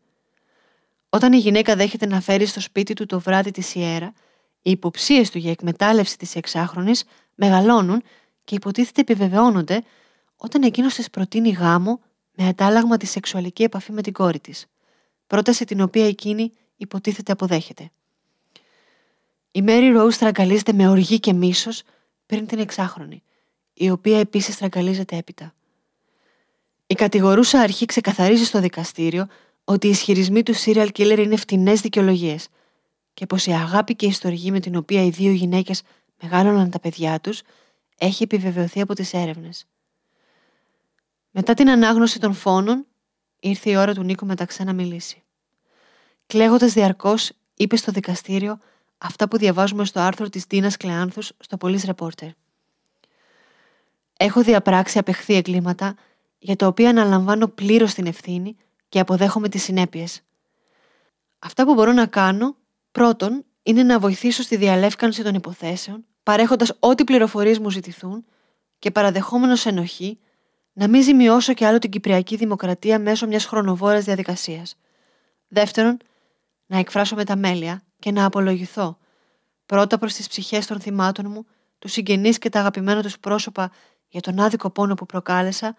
Όταν 1.10 1.34
η 1.34 1.38
γυναίκα 1.38 1.76
δέχεται 1.76 2.06
να 2.06 2.22
φέρει 2.22 2.46
στο 2.46 2.62
σπίτι 2.62 2.94
του 2.94 3.06
το 3.06 3.20
βράδυ 3.20 3.52
της 3.52 3.76
Ιέρα, 3.76 4.14
οι 4.62 4.72
υποψίες 4.72 5.30
του 5.30 5.38
για 5.38 5.52
εκμετάλλευση 5.52 6.18
της 6.18 6.36
εξάχρονης 6.36 7.04
μεγαλώνουν 7.36 8.04
και 8.44 8.56
υποτίθεται 8.56 9.02
επιβεβαιώνονται 9.02 9.84
όταν 10.38 10.64
εκείνος 10.64 10.94
της 10.94 11.10
προτείνει 11.10 11.50
γάμο 11.50 12.00
με 12.36 12.48
αντάλλαγμα 12.48 12.98
τη 12.98 13.06
σεξουαλική 13.06 13.64
επαφή 13.64 13.92
με 13.92 14.02
την 14.02 14.14
κόρη 14.14 14.40
της. 14.40 14.66
Πρόταση 15.28 15.66
την 15.66 15.82
οποία 15.82 16.08
εκείνη 16.08 16.52
υποτίθεται 16.78 17.32
αποδέχεται. 17.32 17.92
Η 19.52 19.62
Μέρι 19.62 19.90
Ρόου 19.90 20.12
στραγγαλίζεται 20.12 20.74
με 20.74 20.88
οργή 20.88 21.20
και 21.20 21.34
μίσος 21.34 21.84
πριν 22.26 22.48
την 22.48 22.60
εξάχρονη, 22.60 23.24
η 23.74 23.90
οποία 23.90 24.20
επίσης 24.20 24.54
στραγγαλίζεται 24.54 25.16
έπειτα. 25.16 25.54
Η 26.88 26.94
κατηγορούσα 26.94 27.60
αρχή 27.60 27.86
ξεκαθαρίζει 27.86 28.46
στο 28.46 28.60
δικαστήριο 28.60 29.28
ότι 29.64 29.88
οι 29.88 29.90
ισχυρισμοί 29.90 30.44
του 30.44 30.56
serial 30.56 30.88
killer 30.98 31.18
είναι 31.18 31.36
φτηνές 31.36 31.82
δικαιολογίες 31.82 32.48
και 33.14 33.26
πως 33.26 33.46
η 33.46 33.52
αγάπη 33.52 33.96
και 33.96 34.06
η 34.06 34.10
ιστορική 34.10 34.52
με 34.52 34.60
την 34.60 34.76
οποία 34.76 35.04
οι 35.04 35.10
δύο 35.10 35.32
γυναίκες 35.32 35.82
μεγάλωναν 36.22 36.70
τα 36.70 36.80
παιδιά 36.80 37.20
τους 37.20 37.42
έχει 37.98 38.24
επιβεβαιωθεί 38.24 38.82
από 38.82 38.94
τις 38.94 39.14
έρευνες. 39.14 39.66
Μετά 41.40 41.54
την 41.54 41.70
ανάγνωση 41.70 42.20
των 42.20 42.34
φόνων, 42.34 42.86
ήρθε 43.40 43.70
η 43.70 43.76
ώρα 43.76 43.94
του 43.94 44.04
Νίκο 44.04 44.26
μεταξύ 44.26 44.64
να 44.64 44.74
μιλήσει. 44.74 45.24
Κλαίγοντας 46.26 46.74
διαρκώς, 46.74 47.32
είπε 47.54 47.76
στο 47.76 47.92
δικαστήριο 47.92 48.60
αυτά 48.98 49.28
που 49.28 49.38
διαβάζουμε 49.38 49.86
στο 49.86 50.00
άρθρο 50.00 50.30
της 50.30 50.48
Τίνας 50.48 50.78
Κλεάνθους 50.78 51.32
στο 51.40 51.58
Police 51.60 51.86
Reporter. 51.86 52.30
Έχω 54.18 54.44
διαπράξει 54.44 54.98
απεχθή 54.98 55.34
εγκλήματα 55.34 55.96
για 56.40 56.56
τα 56.56 56.68
οποία 56.68 56.90
αναλαμβάνω 56.90 57.48
πλήρως 57.48 57.94
την 57.94 58.06
ευθύνη 58.06 58.56
και 58.90 59.00
αποδέχομαι 59.00 59.50
τις 59.50 59.64
συνέπειες. 59.64 60.22
Αυτά 61.40 61.66
που 61.66 61.74
μπορώ 61.74 61.92
να 61.92 62.06
κάνω, 62.06 62.56
πρώτον, 62.92 63.46
είναι 63.64 63.84
να 63.84 64.00
βοηθήσω 64.00 64.44
στη 64.44 64.56
διαλεύκανση 64.56 65.24
των 65.24 65.36
υποθέσεων, 65.36 66.06
παρέχοντας 66.24 66.74
ό,τι 66.80 67.04
πληροφορίες 67.04 67.60
μου 67.60 67.70
ζητηθούν 67.70 68.26
και 68.80 68.92
παραδεχόμενος 68.92 69.66
ενοχή, 69.66 70.20
να 70.78 70.88
μην 70.88 71.04
ζημιώσω 71.04 71.54
και 71.54 71.66
άλλο 71.66 71.78
την 71.78 71.90
Κυπριακή 71.90 72.36
Δημοκρατία 72.36 73.00
μέσω 73.00 73.28
μιας 73.28 73.46
χρονοβόρας 73.46 74.04
διαδικασίας. 74.04 74.76
Δεύτερον, 75.48 75.98
να 76.66 76.78
εκφράσω 76.78 77.16
με 77.16 77.24
τα 77.24 77.36
μέλια 77.36 77.84
και 78.00 78.12
να 78.12 78.26
απολογηθώ. 78.26 78.98
Πρώτα 79.66 79.98
προς 79.98 80.14
τις 80.14 80.28
ψυχές 80.28 80.66
των 80.66 80.80
θυμάτων 80.80 81.32
μου, 81.32 81.46
τους 81.80 81.92
συγγενείς 81.92 82.38
και 82.38 82.50
τα 82.50 82.60
αγαπημένα 82.60 83.02
τους 83.02 83.20
πρόσωπα 83.20 83.72
για 84.08 84.22
τον 84.22 84.40
άδικο 84.40 84.70
πόνο 84.70 84.94
που 84.94 85.06
προκάλεσα 85.06 85.76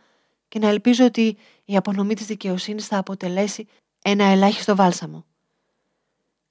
και 0.49 0.59
να 0.59 0.69
ελπίζω 0.69 1.05
ότι 1.05 1.37
η 1.65 1.77
απονομή 1.77 2.15
της 2.15 2.27
δικαιοσύνης 2.27 2.87
θα 2.87 2.99
αποτελέσει 2.99 3.67
ένα 4.03 4.25
ελάχιστο 4.25 4.77
βάλσαμο. 4.77 5.25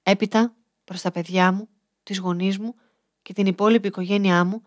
Έπειτα, 0.03 0.53
προς 0.83 1.01
τα 1.01 1.11
παιδιά 1.11 1.51
μου, 1.51 1.69
τις 2.03 2.17
γονείς 2.17 2.57
μου 2.57 2.75
και 3.21 3.33
την 3.33 3.45
υπόλοιπη 3.45 3.87
οικογένειά 3.87 4.43
μου, 4.43 4.61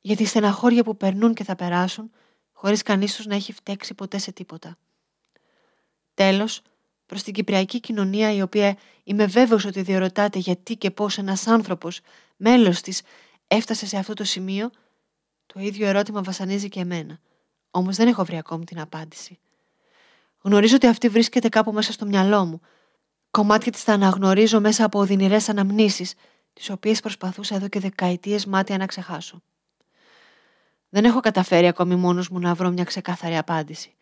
για 0.00 0.16
τη 0.16 0.24
στεναχώρια 0.24 0.84
που 0.84 0.96
περνούν 0.96 1.34
και 1.34 1.44
θα 1.44 1.54
περάσουν, 1.54 2.10
χωρίς 2.58 2.82
κανείς 2.82 3.16
τους 3.16 3.26
να 3.26 3.34
έχει 3.34 3.52
φταίξει 3.52 3.94
ποτέ 3.94 4.18
σε 4.18 4.32
τίποτα. 4.32 4.76
Τέλος, 6.14 6.62
προς 7.06 7.22
την 7.22 7.32
κυπριακή 7.32 7.80
κοινωνία 7.80 8.32
η 8.32 8.42
οποία 8.42 8.76
είμαι 9.04 9.26
βέβαιος 9.26 9.64
ότι 9.64 9.82
διορωτάται 9.82 10.38
γιατί 10.38 10.76
και 10.76 10.90
πώς 10.90 11.18
ένας 11.18 11.46
άνθρωπος, 11.46 12.00
μέλος 12.36 12.80
της, 12.80 13.02
έφτασε 13.46 13.86
σε 13.86 13.96
αυτό 13.96 14.14
το 14.14 14.24
σημείο, 14.24 14.70
το 15.46 15.60
ίδιο 15.60 15.86
ερώτημα 15.86 16.22
βασανίζει 16.22 16.68
και 16.68 16.80
εμένα. 16.80 17.18
Όμως 17.70 17.96
δεν 17.96 18.08
έχω 18.08 18.24
βρει 18.24 18.36
ακόμη 18.36 18.64
την 18.64 18.80
απάντηση. 18.80 19.38
Γνωρίζω 20.42 20.76
ότι 20.76 20.86
αυτή 20.86 21.08
βρίσκεται 21.08 21.48
κάπου 21.48 21.72
μέσα 21.72 21.92
στο 21.92 22.06
μυαλό 22.06 22.44
μου. 22.44 22.60
Κομμάτια 23.30 23.72
της 23.72 23.84
τα 23.84 23.92
αναγνωρίζω 23.92 24.60
μέσα 24.60 24.84
από 24.84 24.98
οδυνηρές 24.98 25.48
αναμνήσεις, 25.48 26.14
τις 26.52 26.70
οποίες 26.70 27.00
προσπαθούσα 27.00 27.54
εδώ 27.54 27.68
και 27.68 27.80
δεκαετίες 27.80 28.46
μάτια 28.46 28.76
να 28.76 28.86
ξεχάσω. 28.86 29.42
Δεν 30.88 31.04
έχω 31.04 31.20
καταφέρει 31.20 31.66
ακόμη 31.66 31.94
μόνος 31.94 32.28
μου 32.28 32.38
να 32.38 32.54
βρω 32.54 32.70
μια 32.70 32.84
ξεκάθαρη 32.84 33.36
απάντηση. 33.36 33.94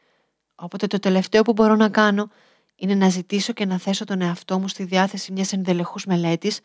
Οπότε 0.55 0.87
το 0.87 0.99
τελευταίο 0.99 1.43
που 1.43 1.53
μπορώ 1.53 1.77
να 1.77 1.89
κάνω 1.89 2.31
είναι 2.77 2.95
να 2.95 3.09
ζητήσω 3.09 3.53
και 3.53 3.67
να 3.67 3.79
θέσω 3.79 4.05
τον 4.05 4.21
εαυτό 4.21 4.59
μου 4.59 4.69
στη 4.69 4.85
διάθεση 4.85 5.33
μιας 5.33 5.53
ενδελεχούς 5.53 6.05
μελέτης, 6.05 6.61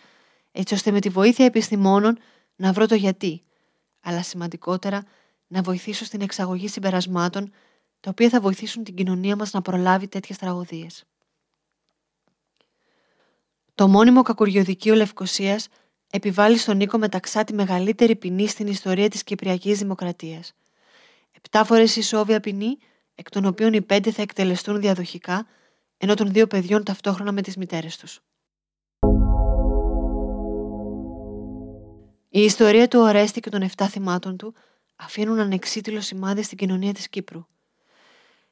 έτσι 0.51 0.73
ώστε 0.73 0.91
με 0.91 0.99
τη 0.99 1.09
βοήθεια 1.09 1.45
επιστημόνων 1.45 2.17
να 2.55 2.71
βρω 2.73 2.85
το 2.85 2.95
γιατί, 2.95 3.43
αλλά 4.01 4.23
σημαντικότερα 4.23 5.03
να 5.47 5.61
βοηθήσω 5.61 6.05
στην 6.05 6.21
εξαγωγή 6.21 6.67
συμπερασμάτων, 6.67 7.51
τα 7.99 8.09
οποία 8.09 8.29
θα 8.29 8.39
βοηθήσουν 8.39 8.83
την 8.83 8.95
κοινωνία 8.95 9.35
μας 9.35 9.51
να 9.51 9.61
προλάβει 9.61 10.07
τέτοιες 10.07 10.37
τραγωδίες. 10.37 11.03
Το 13.75 13.87
μόνιμο 13.87 14.21
κακουριοδικείο 14.21 14.95
Λευκοσίας 14.95 15.67
επιβάλλει 16.09 16.57
στον 16.57 16.77
Νίκο 16.77 16.97
Μεταξά 16.97 17.43
τη 17.43 17.53
μεγαλύτερη 17.53 18.15
ποινή 18.15 18.47
στην 18.47 18.67
ιστορία 18.67 19.09
της 19.09 19.23
Κυπριακής 19.23 19.79
Δημοκρατίας. 19.79 20.53
Επτά 21.31 21.63
φορές 21.63 21.95
ισόβια 21.95 22.39
ποινή, 22.39 22.77
εκ 23.15 23.29
των 23.29 23.45
οποίων 23.45 23.73
οι 23.73 23.81
πέντε 23.81 24.11
θα 24.11 24.21
εκτελεστούν 24.21 24.79
διαδοχικά, 24.79 25.47
ενώ 25.97 26.13
των 26.13 26.31
δύο 26.31 26.47
παιδιών 26.47 26.83
ταυτόχρονα 26.83 27.31
με 27.31 27.41
τις 27.41 27.57
μητέρες 27.57 27.97
τους. 27.97 28.21
Η 32.29 32.39
ιστορία 32.39 32.87
του 32.87 32.99
Ορέστη 32.99 33.39
και 33.39 33.49
των 33.49 33.69
7 33.75 33.85
θυμάτων 33.89 34.37
του 34.37 34.53
αφήνουν 34.95 35.39
ανεξίτηλο 35.39 36.01
σημάδι 36.01 36.43
στην 36.43 36.57
κοινωνία 36.57 36.93
της 36.93 37.09
Κύπρου. 37.09 37.45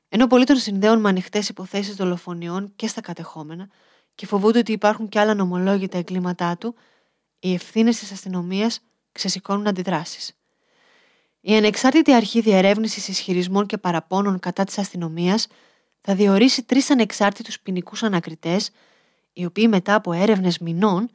Ενώ 0.10 0.28
πολλοί 0.28 0.44
τον 0.44 0.56
συνδέουν 0.56 1.00
με 1.00 1.10
ανοιχτές 1.10 1.50
υποθέσεις 1.50 1.96
δολοφονιών 1.96 2.72
και 2.76 2.88
στα 2.88 3.02
κατεχόμενα 3.02 3.70
και 4.16 4.26
φοβούνται 4.26 4.60
ότι 4.60 4.72
υπάρχουν 4.72 5.10
και 5.10 5.20
άλλα 5.20 5.34
νομολόγητα 5.34 5.98
εγκλήματά 5.98 6.58
του, 6.58 6.76
οι 7.40 7.54
ευθύνες 7.54 8.00
της 8.00 8.12
αστυνομίας 8.12 8.80
ξεσηκώνουν 9.12 9.68
αντιδράσεις. 9.68 10.32
Η 11.42 11.56
ανεξάρτητη 11.56 12.14
αρχή 12.14 12.42
διερεύνησης 12.42 13.08
ισχυρισμών 13.08 13.66
και 13.66 13.78
παραπώνων 13.78 14.40
κατά 14.40 14.64
της 14.64 14.78
αστυνομίας 14.78 15.48
θα 16.02 16.16
διορίσει 16.16 16.64
τρεις 16.64 16.90
ανεξάρτητους 16.90 17.60
ποινικούς 17.60 18.04
ανακριτές, 18.04 18.70
οι 19.34 19.46
οποίοι 19.46 19.68
μετά 19.70 19.96
από 19.96 20.14
έρευνες 20.14 20.60
μηνών 20.60 21.10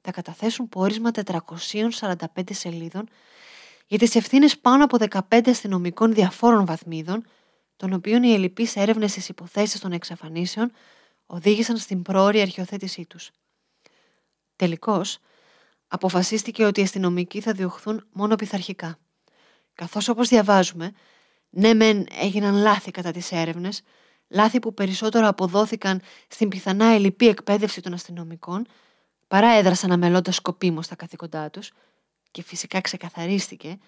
θα 0.00 0.10
καταθέσουν 0.10 0.68
πόρισμα 0.68 1.10
445 1.10 2.16
σελίδων 2.50 3.08
για 3.86 3.98
τις 3.98 4.14
ευθύνες 4.14 4.58
πάνω 4.58 4.84
από 4.84 4.98
15 5.28 5.48
αστυνομικών 5.48 6.14
διαφόρων 6.14 6.64
βαθμίδων, 6.64 7.24
των 7.76 7.92
οποίων 7.92 8.22
οι 8.22 8.32
ελληπεί 8.32 8.68
έρευνες 8.74 9.10
στι 9.10 9.22
υποθέσει 9.28 9.80
των 9.80 9.92
εξαφανίσεων 9.92 10.72
οδήγησαν 11.26 11.76
στην 11.76 12.02
πρόορη 12.02 12.40
αρχιοθέτησή 12.40 13.06
τους. 13.06 13.30
Τελικώς, 14.56 15.18
αποφασίστηκε 15.92 16.64
ότι 16.64 16.80
οι 16.80 16.82
αστυνομικοί 16.82 17.40
θα 17.40 17.52
διωχθούν 17.52 18.06
μόνο 18.12 18.34
πειθαρχικά. 18.34 18.98
Καθώς 19.74 20.08
όπως 20.08 20.28
διαβάζουμε, 20.28 20.92
ναι 21.50 21.74
μεν 21.74 22.06
έγιναν 22.20 22.54
λάθη 22.54 22.90
κατά 22.90 23.10
τις 23.10 23.32
έρευνες, 23.32 23.82
λάθη 24.28 24.58
που 24.58 24.74
περισσότερο 24.74 25.28
αποδόθηκαν 25.28 26.00
στην 26.28 26.48
πιθανά 26.48 26.84
ελλειπή 26.84 27.28
εκπαίδευση 27.28 27.80
των 27.80 27.92
αστυνομικών, 27.92 28.66
παρά 29.28 29.48
έδρασαν 29.48 29.92
αμελώντας 29.92 30.34
σκοπίμως 30.34 30.86
τα 30.86 30.94
καθήκοντά 30.94 31.50
τους 31.50 31.72
και 32.30 32.42
φυσικά 32.42 32.80
ξεκαθαρίστηκε 32.80 33.78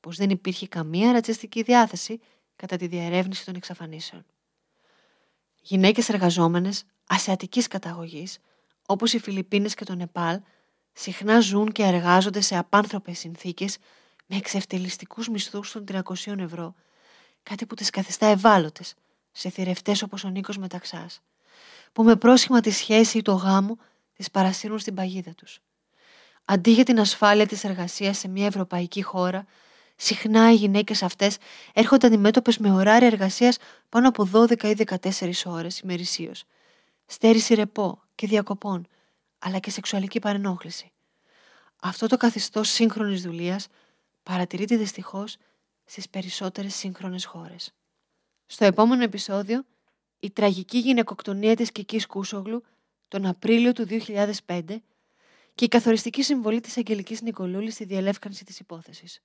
πως 0.00 0.16
δεν 0.16 0.30
υπήρχε 0.30 0.66
καμία 0.66 1.12
ρατσιστική 1.12 1.62
διάθεση 1.62 2.20
κατά 2.56 2.76
τη 2.76 2.86
διαρεύνηση 2.86 3.44
των 3.44 3.54
εξαφανίσεων. 3.54 4.24
Γυναίκες 5.60 6.08
εργαζόμενες 6.08 6.84
ασιατικής 7.06 7.68
καταγωγής, 7.68 8.38
όπως 8.86 9.12
οι 9.12 9.18
Φιλιππίνες 9.18 9.74
και 9.74 9.84
το 9.84 9.94
Νεπάλ, 9.94 10.40
συχνά 10.98 11.40
ζουν 11.40 11.72
και 11.72 11.82
εργάζονται 11.82 12.40
σε 12.40 12.56
απάνθρωπες 12.56 13.18
συνθήκες 13.18 13.78
με 14.26 14.36
εξευτελιστικούς 14.36 15.28
μισθούς 15.28 15.72
των 15.72 15.84
300 15.88 16.38
ευρώ, 16.38 16.74
κάτι 17.42 17.66
που 17.66 17.74
τις 17.74 17.90
καθιστά 17.90 18.26
ευάλωτες 18.26 18.94
σε 19.32 19.50
θηρευτές 19.50 20.02
όπως 20.02 20.24
ο 20.24 20.28
Νίκος 20.28 20.58
Μεταξάς, 20.58 21.20
που 21.92 22.02
με 22.02 22.16
πρόσχημα 22.16 22.60
τη 22.60 22.70
σχέση 22.70 23.18
ή 23.18 23.22
το 23.22 23.32
γάμο 23.32 23.78
τις 24.12 24.30
παρασύρουν 24.30 24.78
στην 24.78 24.94
παγίδα 24.94 25.34
τους. 25.34 25.60
Αντί 26.44 26.70
για 26.70 26.84
την 26.84 27.00
ασφάλεια 27.00 27.46
της 27.46 27.64
εργασίας 27.64 28.18
σε 28.18 28.28
μια 28.28 28.46
ευρωπαϊκή 28.46 29.02
χώρα, 29.02 29.46
συχνά 29.96 30.52
οι 30.52 30.54
γυναίκες 30.54 31.02
αυτές 31.02 31.36
έρχονται 31.72 32.06
αντιμέτωπες 32.06 32.58
με 32.58 32.70
ωράρια 32.70 33.06
εργασίας 33.06 33.56
πάνω 33.88 34.08
από 34.08 34.28
12 34.32 34.68
ή 34.68 34.74
14 34.74 35.30
ώρες 35.44 35.78
ημερησίως, 35.78 36.44
στέρηση 37.06 37.54
ρεπό 37.54 38.02
και 38.14 38.26
διακοπών, 38.26 38.88
αλλά 39.46 39.58
και 39.58 39.70
σεξουαλική 39.70 40.18
παρενόχληση. 40.18 40.92
Αυτό 41.82 42.06
το 42.06 42.16
καθιστό 42.16 42.62
σύγχρονης 42.62 43.22
δουλείας 43.22 43.66
παρατηρείται 44.22 44.76
δυστυχώς 44.76 45.36
στις 45.84 46.08
περισσότερες 46.08 46.74
σύγχρονες 46.74 47.24
χώρες. 47.24 47.72
Στο 48.46 48.64
επόμενο 48.64 49.02
επεισόδιο, 49.02 49.64
η 50.18 50.30
τραγική 50.30 50.78
γυναικοκτονία 50.78 51.56
της 51.56 51.72
Κικής 51.72 52.06
Κούσογλου 52.06 52.62
τον 53.08 53.26
Απρίλιο 53.26 53.72
του 53.72 53.86
2005 53.86 54.82
και 55.54 55.64
η 55.64 55.68
καθοριστική 55.68 56.22
συμβολή 56.22 56.60
της 56.60 56.76
Αγγελικής 56.76 57.22
Νικολούλης 57.22 57.74
στη 57.74 57.84
διελεύκανση 57.84 58.44
της 58.44 58.58
υπόθεσης. 58.58 59.22